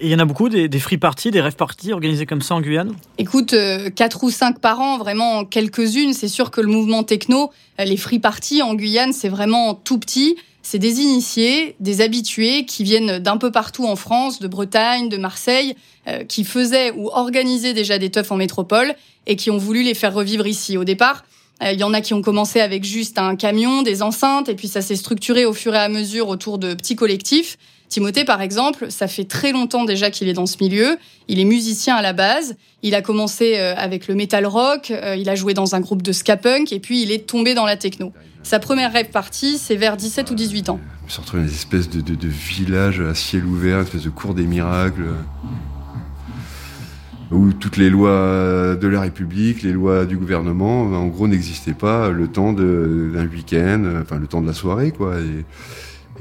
Et 0.00 0.06
il 0.06 0.10
y 0.10 0.14
en 0.14 0.20
a 0.20 0.24
beaucoup, 0.24 0.48
des, 0.48 0.68
free 0.78 0.96
parties, 0.96 1.32
des 1.32 1.40
rêves 1.40 1.56
parties 1.56 1.92
organisés 1.92 2.24
comme 2.24 2.40
ça 2.40 2.54
en 2.54 2.60
Guyane 2.60 2.92
Écoute, 3.18 3.52
euh, 3.52 3.90
quatre 3.90 4.22
ou 4.22 4.30
cinq 4.30 4.60
par 4.60 4.80
an, 4.80 4.96
vraiment 4.96 5.44
quelques-unes. 5.44 6.12
C'est 6.12 6.28
sûr 6.28 6.52
que 6.52 6.60
le 6.60 6.68
mouvement 6.68 7.02
techno, 7.02 7.50
euh, 7.80 7.84
les 7.84 7.96
free 7.96 8.20
parties 8.20 8.62
en 8.62 8.74
Guyane, 8.74 9.12
c'est 9.12 9.28
vraiment 9.28 9.74
tout 9.74 9.98
petit. 9.98 10.36
C'est 10.62 10.78
des 10.78 11.00
initiés, 11.00 11.74
des 11.80 12.00
habitués 12.00 12.64
qui 12.64 12.84
viennent 12.84 13.18
d'un 13.18 13.38
peu 13.38 13.50
partout 13.50 13.86
en 13.86 13.96
France, 13.96 14.38
de 14.38 14.46
Bretagne, 14.46 15.08
de 15.08 15.16
Marseille, 15.16 15.74
euh, 16.06 16.24
qui 16.24 16.44
faisaient 16.44 16.92
ou 16.92 17.08
organisaient 17.08 17.74
déjà 17.74 17.98
des 17.98 18.10
teufs 18.10 18.30
en 18.30 18.36
métropole 18.36 18.94
et 19.26 19.34
qui 19.34 19.50
ont 19.50 19.58
voulu 19.58 19.82
les 19.82 19.94
faire 19.94 20.14
revivre 20.14 20.46
ici. 20.46 20.76
Au 20.76 20.84
départ, 20.84 21.24
euh, 21.62 21.72
il 21.72 21.80
y 21.80 21.84
en 21.84 21.92
a 21.92 22.00
qui 22.00 22.14
ont 22.14 22.22
commencé 22.22 22.60
avec 22.60 22.84
juste 22.84 23.18
un 23.18 23.36
camion, 23.36 23.82
des 23.82 24.02
enceintes, 24.02 24.48
et 24.48 24.54
puis 24.54 24.68
ça 24.68 24.80
s'est 24.80 24.96
structuré 24.96 25.44
au 25.44 25.52
fur 25.52 25.74
et 25.74 25.78
à 25.78 25.88
mesure 25.88 26.28
autour 26.28 26.58
de 26.58 26.74
petits 26.74 26.96
collectifs. 26.96 27.58
Timothée, 27.88 28.24
par 28.24 28.42
exemple, 28.42 28.90
ça 28.90 29.08
fait 29.08 29.24
très 29.24 29.52
longtemps 29.52 29.84
déjà 29.84 30.10
qu'il 30.10 30.28
est 30.28 30.34
dans 30.34 30.46
ce 30.46 30.56
milieu. 30.60 30.98
Il 31.26 31.40
est 31.40 31.44
musicien 31.44 31.96
à 31.96 32.02
la 32.02 32.12
base. 32.12 32.56
Il 32.82 32.94
a 32.94 33.02
commencé 33.02 33.54
euh, 33.56 33.74
avec 33.76 34.08
le 34.08 34.14
metal 34.14 34.46
rock. 34.46 34.90
euh, 34.90 35.16
il 35.16 35.28
a 35.28 35.34
joué 35.34 35.54
dans 35.54 35.74
un 35.74 35.80
groupe 35.80 36.02
de 36.02 36.12
ska 36.12 36.36
punk 36.36 36.72
et 36.72 36.80
puis 36.80 37.02
il 37.02 37.10
est 37.10 37.26
tombé 37.26 37.54
dans 37.54 37.64
la 37.64 37.76
techno. 37.76 38.12
Sa 38.42 38.58
première 38.58 38.92
rêve 38.92 39.10
partie, 39.10 39.58
c'est 39.58 39.76
vers 39.76 39.96
17 39.96 40.30
ou 40.30 40.34
18 40.34 40.68
ans. 40.68 40.80
Je 41.00 41.06
me 41.06 41.10
suis 41.10 41.20
retrouvé 41.20 41.42
dans 41.42 41.48
des 41.48 41.54
espèces 41.54 41.88
de, 41.88 42.00
de, 42.00 43.08
à 43.08 43.14
ciel 43.14 43.44
ouvert, 43.44 43.78
une 43.78 43.84
espèce 43.84 44.04
de 44.04 44.10
cour 44.10 44.34
des 44.34 44.44
miracles, 44.44 45.02
euh, 45.02 47.34
où 47.34 47.52
toutes 47.52 47.78
les 47.78 47.90
lois 47.90 48.76
de 48.80 48.88
la 48.88 49.00
République, 49.00 49.62
les 49.62 49.72
lois 49.72 50.04
du 50.04 50.16
gouvernement, 50.16 50.82
en 50.82 51.06
gros, 51.06 51.28
n'existaient 51.28 51.72
pas 51.72 52.10
le 52.10 52.28
temps 52.28 52.52
d'un 52.52 53.26
week-end, 53.26 53.84
enfin 54.00 54.18
le 54.18 54.26
temps 54.26 54.40
de 54.40 54.46
la 54.46 54.54
soirée, 54.54 54.92
quoi. 54.92 55.16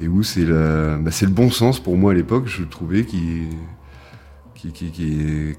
Et 0.02 0.08
où 0.08 0.24
c'est 0.24 0.46
bah, 0.46 1.12
le 1.22 1.28
bon 1.28 1.50
sens 1.50 1.80
pour 1.80 1.98
moi 1.98 2.12
à 2.12 2.16
l'époque, 2.16 2.48
je 2.48 2.64
trouvais 2.64 3.06
qui 3.06 3.48
qui, 4.58 4.92
qui, 4.92 5.54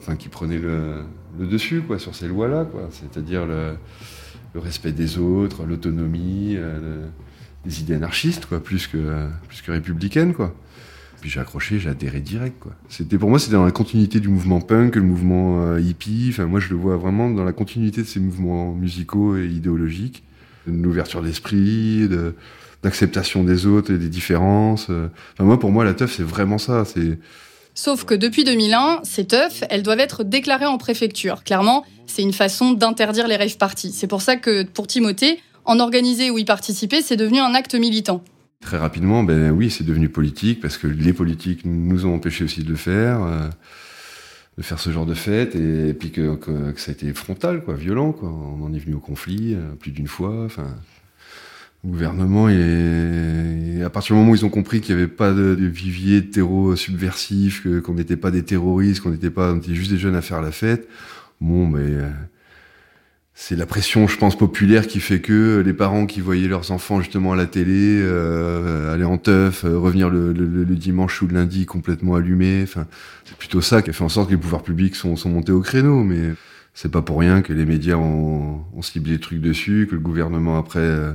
enfin, 0.00 0.16
qui 0.16 0.28
prenait 0.28 0.58
le, 0.58 1.04
dessus 1.38 1.82
quoi, 1.82 1.98
sur 1.98 2.14
ces 2.14 2.28
lois-là. 2.28 2.66
C'est-à-dire 2.90 3.46
le, 3.46 3.76
respect 4.54 4.92
des 4.92 5.18
autres, 5.18 5.64
l'autonomie, 5.64 6.54
euh, 6.56 7.06
des 7.64 7.80
idées 7.80 7.94
anarchistes, 7.94 8.46
quoi, 8.46 8.62
plus 8.62 8.86
que, 8.86 9.28
plus 9.48 9.62
que 9.62 9.72
républicaines, 9.72 10.32
quoi. 10.32 10.54
Puis 11.20 11.30
j'ai 11.30 11.40
accroché, 11.40 11.80
j'ai 11.80 11.88
adhéré 11.88 12.20
direct, 12.20 12.56
quoi. 12.60 12.72
Pour 13.18 13.30
moi, 13.30 13.38
c'était 13.38 13.54
dans 13.54 13.64
la 13.64 13.72
continuité 13.72 14.20
du 14.20 14.28
mouvement 14.28 14.60
punk, 14.60 14.96
le 14.96 15.02
mouvement 15.02 15.62
euh, 15.62 15.80
hippie. 15.80 16.28
Enfin, 16.30 16.44
moi, 16.44 16.60
je 16.60 16.68
le 16.68 16.76
vois 16.76 16.96
vraiment 16.96 17.30
dans 17.30 17.44
la 17.44 17.52
continuité 17.52 18.02
de 18.02 18.06
ces 18.06 18.20
mouvements 18.20 18.74
musicaux 18.74 19.36
et 19.36 19.46
idéologiques. 19.46 20.22
Une 20.66 20.86
ouverture 20.86 21.22
d'esprit, 21.22 22.08
de, 22.08 22.34
d'acceptation 22.84 23.42
des 23.42 23.66
autres 23.66 23.92
et 23.92 23.98
des 23.98 24.08
différences. 24.08 24.86
euh. 24.90 25.08
Enfin, 25.32 25.44
moi, 25.44 25.58
pour 25.58 25.70
moi, 25.70 25.84
la 25.84 25.94
teuf, 25.94 26.14
c'est 26.16 26.22
vraiment 26.22 26.58
ça. 26.58 26.84
C'est, 26.84 27.18
Sauf 27.74 28.04
que 28.04 28.14
depuis 28.14 28.44
2001, 28.44 29.00
ces 29.02 29.26
teufs, 29.26 29.64
elles 29.68 29.82
doivent 29.82 29.98
être 29.98 30.22
déclarées 30.22 30.66
en 30.66 30.78
préfecture. 30.78 31.42
Clairement, 31.42 31.84
c'est 32.06 32.22
une 32.22 32.32
façon 32.32 32.72
d'interdire 32.72 33.26
les 33.26 33.36
rave 33.36 33.56
parties. 33.56 33.92
C'est 33.92 34.06
pour 34.06 34.22
ça 34.22 34.36
que 34.36 34.62
pour 34.62 34.86
Timothée, 34.86 35.40
en 35.64 35.80
organiser 35.80 36.30
ou 36.30 36.38
y 36.38 36.44
participer, 36.44 37.02
c'est 37.02 37.16
devenu 37.16 37.40
un 37.40 37.54
acte 37.54 37.74
militant. 37.74 38.22
Très 38.60 38.78
rapidement, 38.78 39.24
ben 39.24 39.50
oui, 39.50 39.70
c'est 39.70 39.84
devenu 39.84 40.08
politique 40.08 40.60
parce 40.60 40.78
que 40.78 40.86
les 40.86 41.12
politiques 41.12 41.62
nous 41.64 42.06
ont 42.06 42.14
empêchés 42.14 42.44
aussi 42.44 42.62
de 42.62 42.70
le 42.70 42.76
faire, 42.76 43.22
euh, 43.24 43.48
de 44.56 44.62
faire 44.62 44.78
ce 44.78 44.90
genre 44.90 45.04
de 45.04 45.14
fête, 45.14 45.56
et, 45.56 45.92
puis 45.94 46.12
que, 46.12 46.36
que, 46.36 46.70
que 46.70 46.80
ça 46.80 46.92
a 46.92 46.94
été 46.94 47.12
frontal, 47.12 47.62
quoi, 47.62 47.74
violent, 47.74 48.12
quoi. 48.12 48.28
On 48.28 48.64
en 48.64 48.72
est 48.72 48.78
venu 48.78 48.94
au 48.94 49.00
conflit 49.00 49.54
euh, 49.54 49.74
plus 49.74 49.90
d'une 49.90 50.06
fois. 50.06 50.44
Enfin, 50.44 50.76
gouvernement, 51.90 52.48
et, 52.48 53.82
à 53.84 53.90
partir 53.90 54.14
du 54.14 54.20
moment 54.20 54.32
où 54.32 54.34
ils 54.36 54.44
ont 54.44 54.50
compris 54.50 54.80
qu'il 54.80 54.94
n'y 54.96 55.02
avait 55.02 55.10
pas 55.10 55.32
de, 55.32 55.54
de 55.54 55.66
vivier 55.66 56.20
de 56.20 56.26
terreau 56.30 56.74
subversif, 56.76 57.66
qu'on 57.82 57.94
n'était 57.94 58.16
pas 58.16 58.30
des 58.30 58.42
terroristes, 58.42 59.02
qu'on 59.02 59.10
n'était 59.10 59.30
pas, 59.30 59.52
on 59.52 59.58
était 59.58 59.74
juste 59.74 59.90
des 59.90 59.98
jeunes 59.98 60.16
à 60.16 60.22
faire 60.22 60.40
la 60.42 60.52
fête. 60.52 60.88
Bon, 61.40 61.68
ben. 61.68 61.80
euh, 61.80 62.10
c'est 63.36 63.56
la 63.56 63.66
pression, 63.66 64.06
je 64.06 64.16
pense, 64.16 64.38
populaire 64.38 64.86
qui 64.86 65.00
fait 65.00 65.20
que 65.20 65.60
les 65.64 65.72
parents 65.72 66.06
qui 66.06 66.20
voyaient 66.20 66.46
leurs 66.46 66.70
enfants 66.70 67.00
justement 67.00 67.32
à 67.32 67.36
la 67.36 67.46
télé, 67.46 67.98
euh, 68.00 68.94
aller 68.94 69.02
en 69.02 69.18
teuf, 69.18 69.64
euh, 69.64 69.76
revenir 69.76 70.08
le, 70.08 70.32
le- 70.32 70.46
le- 70.46 70.62
le 70.62 70.74
dimanche 70.76 71.20
ou 71.20 71.26
le 71.26 71.34
lundi 71.34 71.66
complètement 71.66 72.14
allumés, 72.14 72.60
enfin, 72.62 72.86
c'est 73.24 73.36
plutôt 73.36 73.60
ça 73.60 73.82
qui 73.82 73.90
a 73.90 73.92
fait 73.92 74.04
en 74.04 74.08
sorte 74.08 74.28
que 74.28 74.34
les 74.34 74.40
pouvoirs 74.40 74.62
publics 74.62 74.94
sont, 74.94 75.16
sont 75.16 75.30
montés 75.30 75.50
au 75.50 75.60
créneau. 75.62 76.04
Mais 76.04 76.20
c'est 76.74 76.92
pas 76.92 77.02
pour 77.02 77.18
rien 77.18 77.42
que 77.42 77.52
les 77.52 77.64
médias 77.66 77.96
ont, 77.96 78.60
ont 78.72 78.82
ciblé 78.82 79.14
des 79.14 79.20
trucs 79.20 79.40
dessus, 79.40 79.88
que 79.90 79.96
le 79.96 80.00
gouvernement 80.00 80.56
après 80.56 80.78
euh, 80.78 81.12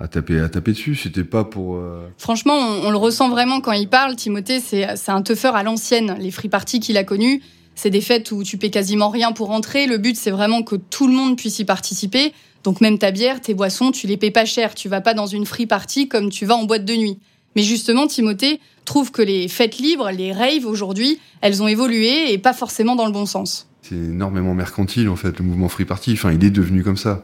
a 0.00 0.08
tapé, 0.08 0.40
a 0.40 0.48
tapé 0.48 0.72
dessus. 0.72 0.94
C'était 0.94 1.24
pas 1.24 1.44
pour. 1.44 1.76
euh, 1.76 2.08
Franchement, 2.18 2.54
on, 2.56 2.86
on 2.88 2.90
le 2.90 2.96
ressent 2.96 3.28
vraiment 3.28 3.60
quand 3.60 3.72
il 3.72 3.88
parle. 3.88 4.16
Timothée, 4.16 4.60
c'est 4.60 4.96
c'est 4.96 5.10
un 5.10 5.22
teufeur 5.22 5.56
à 5.56 5.62
l'ancienne. 5.62 6.16
Les 6.20 6.30
free 6.30 6.48
parties 6.48 6.80
qu'il 6.80 6.96
a 6.96 7.04
connues, 7.04 7.42
c'est 7.74 7.90
des 7.90 8.00
fêtes 8.00 8.30
où 8.32 8.42
tu 8.44 8.58
paies 8.58 8.70
quasiment 8.70 9.08
rien 9.10 9.32
pour 9.32 9.50
entrer. 9.50 9.86
Le 9.86 9.98
but, 9.98 10.16
c'est 10.16 10.30
vraiment 10.30 10.62
que 10.62 10.76
tout 10.76 11.06
le 11.06 11.14
monde 11.14 11.36
puisse 11.36 11.58
y 11.58 11.64
participer. 11.64 12.32
Donc 12.64 12.80
même 12.80 12.98
ta 12.98 13.10
bière, 13.12 13.40
tes 13.40 13.54
boissons, 13.54 13.92
tu 13.92 14.06
les 14.06 14.16
payes 14.16 14.30
pas 14.32 14.44
cher. 14.44 14.74
Tu 14.74 14.88
vas 14.88 15.00
pas 15.00 15.14
dans 15.14 15.26
une 15.26 15.46
free 15.46 15.66
party 15.66 16.08
comme 16.08 16.28
tu 16.30 16.44
vas 16.46 16.54
en 16.56 16.64
boîte 16.64 16.84
de 16.84 16.94
nuit. 16.94 17.18
Mais 17.56 17.62
justement, 17.62 18.06
Timothée 18.06 18.60
trouve 18.84 19.10
que 19.10 19.22
les 19.22 19.48
fêtes 19.48 19.78
libres, 19.78 20.10
les 20.10 20.32
raves 20.32 20.66
aujourd'hui, 20.66 21.18
elles 21.40 21.62
ont 21.62 21.68
évolué 21.68 22.32
et 22.32 22.38
pas 22.38 22.52
forcément 22.52 22.94
dans 22.94 23.06
le 23.06 23.12
bon 23.12 23.26
sens. 23.26 23.68
C'est 23.82 23.94
énormément 23.94 24.54
mercantile 24.54 25.08
en 25.08 25.16
fait, 25.16 25.38
le 25.38 25.44
mouvement 25.44 25.68
Free 25.68 25.84
Party. 25.86 26.12
Enfin, 26.12 26.32
il 26.32 26.44
est 26.44 26.50
devenu 26.50 26.82
comme 26.84 26.96
ça. 26.96 27.22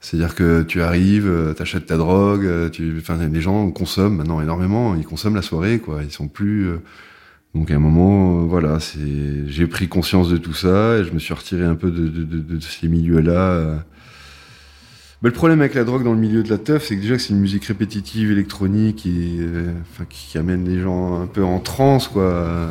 C'est-à-dire 0.00 0.34
que 0.34 0.62
tu 0.62 0.82
arrives, 0.82 1.26
euh, 1.28 1.52
t'achètes 1.54 1.86
ta 1.86 1.96
drogue, 1.96 2.44
euh, 2.44 2.68
tu, 2.70 2.96
enfin, 3.00 3.16
les 3.16 3.40
gens 3.40 3.70
consomment 3.70 4.16
maintenant 4.18 4.40
énormément. 4.40 4.94
Ils 4.94 5.04
consomment 5.04 5.36
la 5.36 5.42
soirée, 5.42 5.78
quoi. 5.80 6.02
Ils 6.04 6.12
sont 6.12 6.28
plus. 6.28 6.66
euh, 6.68 6.78
Donc 7.54 7.70
à 7.70 7.76
un 7.76 7.78
moment, 7.80 8.44
voilà, 8.46 8.78
c'est, 8.80 9.48
j'ai 9.48 9.66
pris 9.66 9.88
conscience 9.88 10.28
de 10.28 10.36
tout 10.36 10.52
ça 10.54 10.98
et 10.98 11.04
je 11.04 11.12
me 11.12 11.18
suis 11.18 11.34
retiré 11.34 11.64
un 11.64 11.74
peu 11.76 11.90
de, 11.90 12.08
de, 12.08 12.24
de, 12.24 12.40
de 12.40 12.60
ces 12.60 12.88
milieux-là. 12.88 13.84
Mais 15.22 15.30
le 15.30 15.34
problème 15.34 15.60
avec 15.60 15.74
la 15.74 15.84
drogue 15.84 16.04
dans 16.04 16.12
le 16.12 16.18
milieu 16.20 16.42
de 16.42 16.50
la 16.50 16.58
teuf, 16.58 16.84
c'est 16.86 16.96
que 16.96 17.00
déjà 17.00 17.16
que 17.16 17.22
c'est 17.22 17.32
une 17.32 17.40
musique 17.40 17.64
répétitive, 17.64 18.30
électronique, 18.30 19.06
et, 19.06 19.40
qui, 20.10 20.28
qui 20.28 20.38
amène 20.38 20.66
les 20.68 20.80
gens 20.80 21.22
un 21.22 21.26
peu 21.26 21.42
en 21.42 21.58
transe, 21.58 22.08
quoi. 22.08 22.68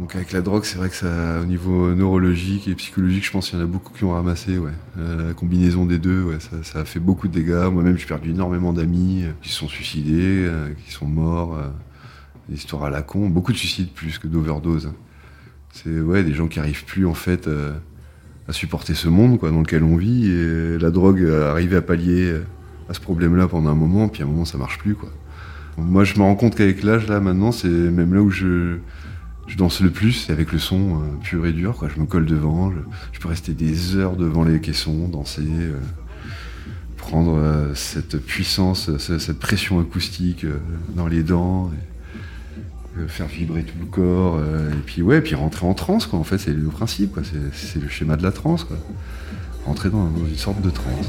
Donc 0.00 0.16
avec 0.16 0.32
la 0.32 0.40
drogue, 0.40 0.64
c'est 0.64 0.78
vrai 0.78 0.88
que 0.88 0.94
ça, 0.94 1.40
au 1.42 1.44
niveau 1.44 1.94
neurologique 1.94 2.66
et 2.68 2.74
psychologique, 2.74 3.22
je 3.22 3.30
pense 3.30 3.50
qu'il 3.50 3.58
y 3.58 3.62
en 3.62 3.64
a 3.66 3.68
beaucoup 3.68 3.92
qui 3.92 4.04
ont 4.04 4.12
ramassé. 4.12 4.56
Ouais. 4.56 4.70
Euh, 4.98 5.28
la 5.28 5.34
combinaison 5.34 5.84
des 5.84 5.98
deux, 5.98 6.22
ouais, 6.22 6.38
ça, 6.40 6.78
a 6.78 6.84
fait 6.86 7.00
beaucoup 7.00 7.28
de 7.28 7.34
dégâts. 7.34 7.68
Moi-même, 7.70 7.98
j'ai 7.98 8.06
perdu 8.06 8.30
énormément 8.30 8.72
d'amis 8.72 9.24
euh, 9.24 9.32
qui 9.42 9.50
se 9.50 9.56
sont 9.56 9.68
suicidés, 9.68 10.46
euh, 10.46 10.70
qui 10.86 10.90
sont 10.90 11.04
morts. 11.04 11.58
des 12.48 12.56
histoires 12.56 12.84
à 12.84 12.90
la 12.90 13.02
con, 13.02 13.28
beaucoup 13.28 13.52
de 13.52 13.58
suicides 13.58 13.90
plus 13.90 14.18
que 14.18 14.26
d'overdose. 14.26 14.86
hein. 14.86 14.94
C'est 15.70 16.00
ouais, 16.00 16.24
des 16.24 16.32
gens 16.32 16.48
qui 16.48 16.60
arrivent 16.60 16.86
plus 16.86 17.06
en 17.06 17.14
fait 17.14 17.48
à 18.48 18.52
supporter 18.52 18.94
ce 18.94 19.08
monde 19.08 19.38
quoi, 19.38 19.50
dans 19.50 19.60
lequel 19.60 19.84
on 19.84 19.96
vit. 19.96 20.30
Et 20.30 20.78
la 20.78 20.90
drogue 20.90 21.22
arrive 21.24 21.76
à 21.76 21.82
pallier 21.82 22.40
à 22.88 22.94
ce 22.94 23.00
problème-là 23.00 23.48
pendant 23.48 23.68
un 23.70 23.74
moment, 23.74 24.08
puis 24.08 24.22
à 24.22 24.24
un 24.24 24.28
moment 24.28 24.46
ça 24.46 24.56
marche 24.56 24.78
plus 24.78 24.94
quoi. 24.94 25.10
Moi, 25.76 26.04
je 26.04 26.18
me 26.18 26.22
rends 26.24 26.34
compte 26.34 26.56
qu'avec 26.56 26.82
l'âge 26.82 27.06
là, 27.06 27.20
maintenant, 27.20 27.52
c'est 27.52 27.68
même 27.68 28.12
là 28.12 28.20
où 28.20 28.30
je 28.30 28.78
je 29.50 29.56
danse 29.56 29.80
le 29.82 29.90
plus, 29.90 30.30
avec 30.30 30.52
le 30.52 30.58
son 30.58 30.94
euh, 31.02 31.16
pur 31.22 31.44
et 31.44 31.52
dur. 31.52 31.84
Je 31.94 32.00
me 32.00 32.06
colle 32.06 32.24
devant, 32.24 32.72
je, 33.12 33.18
peux 33.20 33.28
rester 33.28 33.52
des 33.52 33.96
heures 33.96 34.16
devant 34.16 34.44
les 34.44 34.60
caissons, 34.60 35.08
danser. 35.08 35.42
euh. 35.46 35.78
prendre 36.96 37.36
euh, 37.36 37.74
cette 37.74 38.16
puissance, 38.18 38.96
ce- 38.98 39.18
cette 39.18 39.38
pression 39.38 39.80
acoustique 39.80 40.46
dans 40.94 41.06
les 41.08 41.22
dents, 41.22 41.70
faire 43.08 43.26
vibrer 43.26 43.62
tout 43.64 43.78
le 43.80 43.86
corps, 43.86 44.38
et 44.40 44.76
puis 44.84 45.00
ouais, 45.02 45.20
puis 45.20 45.34
rentrer 45.34 45.66
en 45.66 45.74
transe. 45.74 46.08
En 46.12 46.24
fait, 46.24 46.38
c'est 46.38 46.52
le 46.52 46.68
principe. 46.68 47.18
C'est, 47.52 47.80
le 47.80 47.88
schéma 47.88 48.16
de 48.16 48.22
la 48.22 48.32
transe. 48.32 48.66
Rentrer 49.64 49.90
dans, 49.90 50.04
dans 50.04 50.26
une 50.26 50.36
sorte 50.36 50.60
de 50.60 50.70
transe. 50.70 51.08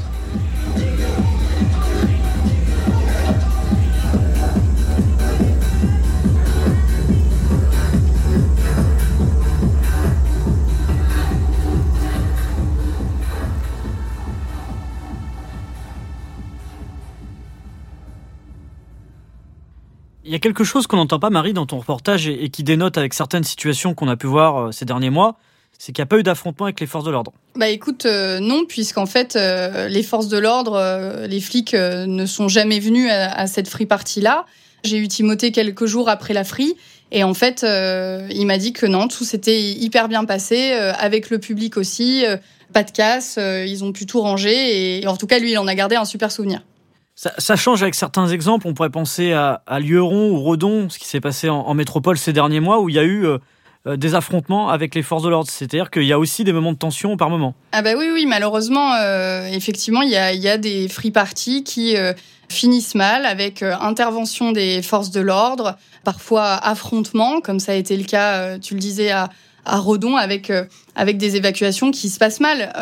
Il 20.24 20.30
y 20.30 20.34
a 20.34 20.38
quelque 20.38 20.64
chose 20.64 20.86
qu'on 20.86 20.96
n'entend 20.96 21.18
pas, 21.18 21.30
Marie, 21.30 21.52
dans 21.52 21.66
ton 21.66 21.78
reportage 21.78 22.28
et, 22.28 22.48
qui 22.48 22.62
dénote 22.62 22.96
avec 22.96 23.14
certaines 23.14 23.44
situations 23.44 23.94
qu'on 23.94 24.08
a 24.08 24.16
pu 24.16 24.26
voir 24.26 24.56
euh, 24.56 24.72
ces 24.72 24.84
derniers 24.84 25.10
mois, 25.10 25.36
c'est 25.84 25.90
qu'il 25.90 26.00
n'y 26.00 26.04
a 26.04 26.06
pas 26.06 26.18
eu 26.18 26.22
d'affrontement 26.22 26.66
avec 26.66 26.78
les 26.78 26.86
forces 26.86 27.04
de 27.04 27.10
l'ordre. 27.10 27.32
Bah 27.56 27.68
écoute, 27.68 28.06
euh, 28.06 28.38
non, 28.38 28.64
puisqu'en 28.66 29.06
fait, 29.06 29.34
euh, 29.34 29.88
les 29.88 30.04
forces 30.04 30.28
de 30.28 30.38
l'ordre, 30.38 30.74
euh, 30.74 31.26
les 31.26 31.40
flics 31.40 31.74
ne 31.74 32.24
sont 32.24 32.46
jamais 32.46 32.78
venus 32.78 33.10
à, 33.10 33.48
cette 33.48 33.66
free 33.68 33.86
party-là. 33.86 34.46
J'ai 34.84 34.98
eu 34.98 35.08
Timothée 35.08 35.50
quelques 35.50 35.86
jours 35.86 36.08
après 36.08 36.34
la 36.34 36.44
free. 36.44 36.76
Et 37.10 37.24
en 37.24 37.34
fait, 37.34 37.66
il 37.66 38.46
m'a 38.46 38.58
dit 38.58 38.72
que 38.72 38.86
non, 38.86 39.08
tout 39.08 39.24
s'était 39.24 39.60
hyper 39.60 40.06
bien 40.08 40.24
passé, 40.24 40.72
avec 40.72 41.30
le 41.30 41.38
public 41.38 41.76
aussi, 41.76 42.24
pas 42.72 42.84
de 42.84 42.90
casse, 42.90 43.38
ils 43.38 43.84
ont 43.84 43.92
pu 43.92 44.06
tout 44.06 44.20
ranger. 44.20 45.00
Et, 45.00 45.06
en 45.06 45.16
tout 45.16 45.26
cas, 45.26 45.38
lui, 45.38 45.50
il 45.50 45.58
en 45.58 45.66
a 45.66 45.74
gardé 45.74 45.96
un 45.96 46.04
super 46.04 46.32
souvenir. 46.32 46.62
Ça, 47.14 47.56
change 47.56 47.82
avec 47.82 47.94
certains 47.94 48.26
exemples. 48.28 48.66
On 48.66 48.74
pourrait 48.74 48.90
penser 48.90 49.32
à, 49.32 49.62
à 49.66 49.80
Lieron 49.80 50.30
ou 50.30 50.42
Redon, 50.42 50.88
ce 50.88 50.98
qui 50.98 51.06
s'est 51.06 51.20
passé 51.20 51.48
en, 51.48 51.74
métropole 51.74 52.16
ces 52.16 52.32
derniers 52.32 52.60
mois, 52.60 52.80
où 52.80 52.88
il 52.88 52.94
y 52.94 52.98
a 52.98 53.04
eu 53.04 53.26
euh, 53.26 53.38
euh, 53.86 53.96
des 53.96 54.14
affrontements 54.14 54.70
avec 54.70 54.94
les 54.94 55.02
forces 55.02 55.22
de 55.22 55.28
l'ordre. 55.28 55.48
C'est-à-dire 55.50 55.90
qu'il 55.90 56.04
y 56.04 56.12
a 56.12 56.18
aussi 56.18 56.42
des 56.42 56.52
moments 56.52 56.72
de 56.72 56.78
tension 56.78 57.18
par 57.18 57.28
moment. 57.28 57.54
Ah 57.72 57.82
bah 57.82 57.90
oui, 57.98 58.08
oui, 58.12 58.24
malheureusement, 58.24 58.94
euh, 58.94 59.46
effectivement, 59.46 60.00
il 60.00 60.10
y 60.10 60.16
a, 60.16 60.58
des 60.58 60.88
free 60.88 61.10
parties 61.10 61.64
qui 61.64 61.96
finissent 62.48 62.94
mal 62.94 63.26
avec 63.26 63.62
intervention 63.62 64.52
des 64.52 64.80
forces 64.82 65.10
de 65.10 65.20
l'ordre, 65.20 65.76
parfois 66.04 66.54
affrontement, 66.54 67.40
comme 67.40 67.60
ça 67.60 67.72
a 67.72 67.74
été 67.74 67.96
le 67.96 68.04
cas, 68.04 68.58
tu 68.58 68.74
le 68.74 68.80
disais, 68.80 69.10
à, 69.10 69.28
Redon, 69.66 70.16
avec, 70.16 70.50
des 70.96 71.36
évacuations 71.36 71.90
qui 71.90 72.08
se 72.08 72.18
passent 72.18 72.40
mal. 72.40 72.72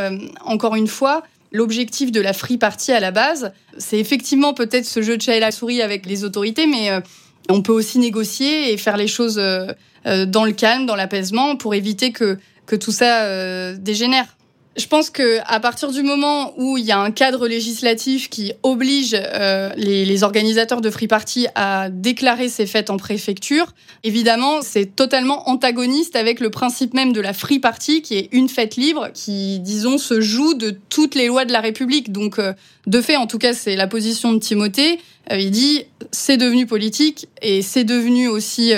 Encore 0.45 0.77
une 0.77 0.89
fois, 0.89 1.25
l'objectif 1.53 2.13
de 2.13 2.21
la 2.21 2.33
free 2.33 2.59
party 2.59 2.93
à 2.93 3.01
la 3.01 3.11
base, 3.11 3.53
c'est 3.79 3.99
effectivement 3.99 4.55
peut-être 4.55 4.85
ce 4.85 5.03
jeu 5.03 5.17
de 5.17 5.23
chat 5.23 5.37
et 5.37 5.41
la 5.41 5.51
souris 5.51 5.83
avec 5.83 6.07
les 6.07 6.25
autorités, 6.25 6.67
mais 6.67 6.91
euh, 6.91 7.01
on 7.49 7.63
peut 7.63 7.73
aussi 7.73 7.99
négocier 7.99 8.73
et 8.73 8.77
faire 8.77 8.97
les 8.97 9.09
choses 9.09 9.39
euh, 9.39 9.67
euh, 10.07 10.27
dans 10.27 10.45
le 10.45 10.53
calme, 10.53 10.87
dans 10.87 10.97
l'apaisement, 10.97 11.57
pour 11.57 11.75
éviter 11.75 12.13
que, 12.13 12.39
que 12.67 12.77
tout 12.77 12.93
ça 12.93 13.75
dégénère. 13.75 14.37
Je 14.77 14.87
pense 14.87 15.11
que 15.11 15.41
à 15.47 15.59
partir 15.59 15.91
du 15.91 16.05
moment 16.05 16.55
où 16.57 16.79
il 16.79 16.85
y 16.85 16.93
a 16.93 16.99
un 16.99 17.11
cadre 17.11 17.49
législatif 17.49 18.31
qui 18.31 18.53
oblige 18.63 19.17
euh, 19.17 19.71
les, 19.77 20.05
les 20.05 20.23
organisateurs 20.23 20.81
de 20.81 20.91
free 20.91 21.09
party 21.09 21.49
à 21.57 21.91
déclarer 21.91 22.49
ces 22.49 22.67
fêtes 22.67 22.89
en 22.89 22.97
préfecture, 22.97 23.75
évidemment, 24.05 24.63
c'est 24.63 24.95
totalement 24.95 25.49
antagoniste 25.51 26.15
avec 26.15 26.39
le 26.39 26.51
principe 26.51 26.95
même 26.95 27.13
de 27.13 27.21
la 27.21 27.33
free 27.33 27.59
party, 27.59 28.01
qui 28.01 28.17
est 28.17 28.29
une 28.31 28.49
fête 28.49 28.77
libre, 28.77 29.09
qui, 29.13 29.59
disons, 29.59 29.99
se 29.99 30.21
joue 30.21 30.55
de 30.55 30.79
toutes 30.89 31.17
les 31.17 31.27
lois 31.27 31.45
de 31.45 31.53
la 31.53 31.61
République. 31.61 32.13
Donc, 32.13 32.39
euh, 32.39 32.53
de 32.87 33.01
fait, 33.01 33.17
en 33.17 33.27
tout 33.27 33.39
cas, 33.39 33.53
c'est 33.53 33.75
la 33.75 33.89
position 33.89 34.33
de 34.33 34.39
Timothée. 34.39 35.01
Euh, 35.33 35.39
il 35.39 35.51
dit 35.51 35.83
c'est 36.13 36.37
devenu 36.37 36.67
politique 36.67 37.29
et 37.43 37.63
c'est 37.63 37.85
devenu 37.85 38.29
aussi 38.29 38.73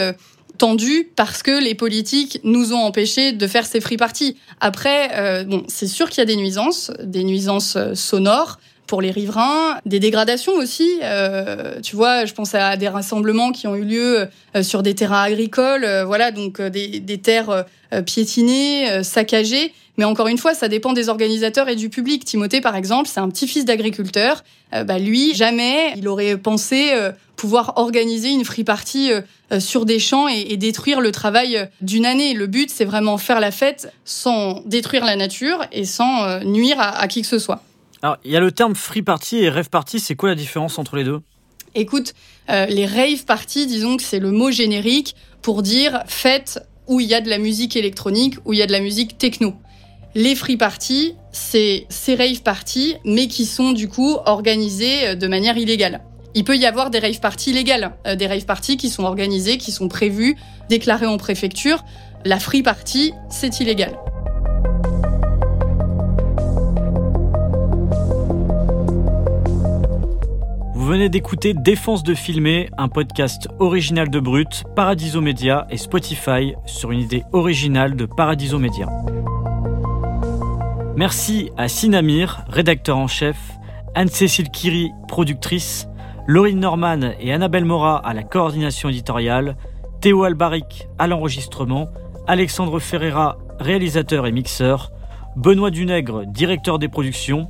euh, 0.62 0.66
tendu 0.66 1.11
parce 1.16 1.42
que 1.42 1.62
les 1.62 1.75
politiques 1.75 2.40
nous 2.45 2.73
ont 2.73 2.81
empêchés 2.81 3.33
de 3.33 3.47
faire 3.47 3.66
ces 3.66 3.81
free 3.81 3.97
parties. 3.97 4.37
Après, 4.61 5.11
euh, 5.14 5.45
bon, 5.45 5.64
c'est 5.69 5.87
sûr 5.87 6.09
qu'il 6.09 6.18
y 6.18 6.22
a 6.22 6.27
des 6.27 6.37
nuisances, 6.37 6.90
des 7.03 7.25
nuisances 7.25 7.77
euh, 7.77 7.94
sonores 7.94 8.59
pour 8.92 9.00
les 9.00 9.11
riverains, 9.11 9.78
des 9.87 10.00
dégradations 10.00 10.52
aussi. 10.52 10.98
Euh, 11.02 11.81
tu 11.83 11.96
vois, 11.96 12.26
je 12.26 12.35
pense 12.35 12.55
à 12.55 12.76
des 12.76 12.88
rassemblements 12.88 13.50
qui 13.50 13.66
ont 13.66 13.74
eu 13.74 13.85
lieu 13.85 14.28
euh, 14.55 14.62
sur 14.62 14.83
des 14.83 14.94
terrains 14.94 15.22
agricoles, 15.22 15.85
euh, 15.85 16.05
voilà, 16.05 16.31
donc 16.31 16.61
des, 16.61 17.18
terres 17.22 17.64
piétinées, 18.05 19.02
saccagées. 19.02 19.72
Mais 19.96 20.05
encore 20.05 20.28
une 20.28 20.37
fois, 20.37 20.52
ça 20.52 20.68
dépend 20.68 20.92
des 20.92 21.09
organisateurs 21.09 21.70
et 21.70 21.74
du 21.74 21.88
public. 21.88 22.26
Timothée, 22.26 22.61
par 22.61 22.76
exemple, 22.76 23.09
c'est 23.09 23.20
un 23.20 23.31
petit-fils 23.31 23.64
d'agriculteur. 23.64 24.44
Bah, 24.72 24.98
lui, 24.98 25.35
jamais 25.35 25.94
il 25.96 26.07
aurait 26.07 26.37
pensé 26.37 26.90
pouvoir 27.37 27.74
organiser 27.76 28.28
une 28.28 28.44
free 28.44 28.64
party 28.64 29.11
sur 29.59 29.87
des 29.87 29.98
champs 29.98 30.28
et, 30.28 30.57
détruire 30.59 31.00
le 31.00 31.12
travail 31.12 31.66
d'une 31.81 32.05
année. 32.05 32.35
Le 32.35 32.46
but, 32.46 32.68
c'est 32.70 32.87
vraiment 32.87 33.16
faire 33.16 33.40
la 33.40 33.50
fête 33.50 33.90
sans 34.05 34.61
détruire 34.66 35.07
la 35.07 35.16
nature 35.16 35.64
et 35.72 35.87
sans 35.87 36.40
nuire 36.44 36.76
à 36.78 37.09
qui 37.09 37.22
que 37.22 37.28
ce 37.28 37.38
soit. 37.38 37.62
Alors, 38.03 38.17
il 38.25 38.33
y 38.33 38.37
a 38.37 38.41
le 38.41 38.51
terme 38.51 38.75
free 38.75 39.03
party 39.03 39.38
et 39.38 39.49
rave 39.49 39.71
party. 39.71 40.01
C'est 40.01 40.17
quoi 40.17 40.29
la 40.29 40.35
différence 40.35 40.79
entre 40.79 40.97
les 40.97 41.05
deux? 41.05 41.21
Écoute, 41.75 42.15
euh, 42.51 42.67
les 42.67 42.85
rave 42.85 43.25
parties, 43.25 43.67
disons 43.67 43.97
que 43.97 44.03
c'est 44.03 44.19
le 44.19 44.33
mot 44.33 44.51
générique 44.51 45.15
pour 45.41 45.62
dire 45.62 46.03
fête 46.07 46.67
où 46.88 47.01
il 47.01 47.07
y 47.07 47.15
a 47.15 47.21
de 47.21 47.31
la 47.31 47.38
musique 47.38 47.77
électronique, 47.77 48.37
où 48.45 48.53
il 48.53 48.59
y 48.59 48.62
a 48.62 48.67
de 48.67 48.73
la 48.73 48.81
musique 48.81 49.19
techno. 49.19 49.55
Les 50.15 50.35
free 50.35 50.57
parties, 50.57 51.15
c'est 51.31 51.87
ces 51.88 52.17
rave 52.17 52.43
parties, 52.43 52.97
mais 53.05 53.29
qui 53.29 53.47
sont 53.47 53.73
du 53.73 53.88
coup 53.88 54.17
organisées 54.27 55.09
euh, 55.09 55.15
de 55.15 55.29
manière 55.29 55.57
illégale. 55.57 56.03
Il 56.35 56.45
peut 56.45 56.57
y 56.57 56.67
avoir 56.67 56.91
des 56.91 56.99
rave 56.99 57.21
parties 57.21 57.53
légales, 57.53 57.95
euh, 58.07 58.17
des 58.17 58.27
rave 58.27 58.45
parties 58.45 58.77
qui 58.77 58.91
sont 58.91 59.05
organisées, 59.05 59.59
qui 59.59 59.71
sont 59.71 59.88
prévues, 59.88 60.37
déclarées 60.69 61.07
en 61.07 61.19
préfecture. 61.19 61.85
La 62.25 62.41
free 62.41 62.62
party, 62.62 63.12
c'est 63.31 63.61
illégal. 63.61 63.97
Venez 70.92 71.09
d'écouter 71.09 71.55
Défense 71.55 72.02
de 72.02 72.12
filmer, 72.12 72.68
un 72.76 72.88
podcast 72.88 73.48
original 73.61 74.11
de 74.11 74.20
Brut, 74.20 74.64
Paradiso 74.76 75.22
Media 75.22 75.66
et 75.70 75.78
Spotify 75.78 76.52
sur 76.66 76.90
une 76.90 77.00
idée 77.00 77.24
originale 77.33 77.96
de 77.96 78.05
Paradiso 78.05 78.59
Media. 78.59 78.88
Merci 80.94 81.50
à 81.57 81.68
Sinamir, 81.68 82.44
rédacteur 82.46 82.98
en 82.98 83.07
chef, 83.07 83.38
Anne-Cécile 83.94 84.50
Kiri, 84.50 84.90
productrice, 85.09 85.88
Laurine 86.26 86.61
Norman 86.61 87.14
et 87.18 87.33
Annabelle 87.33 87.64
Mora 87.64 87.96
à 87.96 88.12
la 88.12 88.22
coordination 88.22 88.90
éditoriale, 88.90 89.57
Théo 90.02 90.24
Albaric 90.24 90.88
à 90.98 91.07
l'enregistrement, 91.07 91.88
Alexandre 92.26 92.81
Ferreira, 92.81 93.38
réalisateur 93.59 94.26
et 94.26 94.33
mixeur, 94.33 94.92
Benoît 95.37 95.70
Dunègre, 95.70 96.26
directeur 96.26 96.78
des 96.78 96.88
productions, 96.88 97.48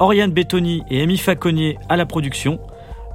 Oriane 0.00 0.32
Bétoni 0.32 0.82
et 0.90 1.00
Amy 1.00 1.16
Faconnier 1.16 1.78
à 1.88 1.96
la 1.96 2.04
production, 2.04 2.60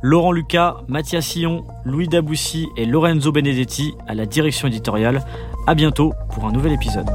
Laurent 0.02 0.32
Lucas, 0.32 0.78
Mathias 0.88 1.26
Sillon, 1.26 1.66
Louis 1.84 2.08
Daboussi 2.08 2.68
et 2.78 2.86
Lorenzo 2.86 3.32
Benedetti 3.32 3.96
à 4.08 4.14
la 4.14 4.26
direction 4.26 4.68
éditoriale. 4.68 5.22
À 5.68 5.76
bientôt 5.76 6.14
pour 6.34 6.46
un 6.46 6.52
nouvel 6.52 6.74
épisode. 6.74 7.08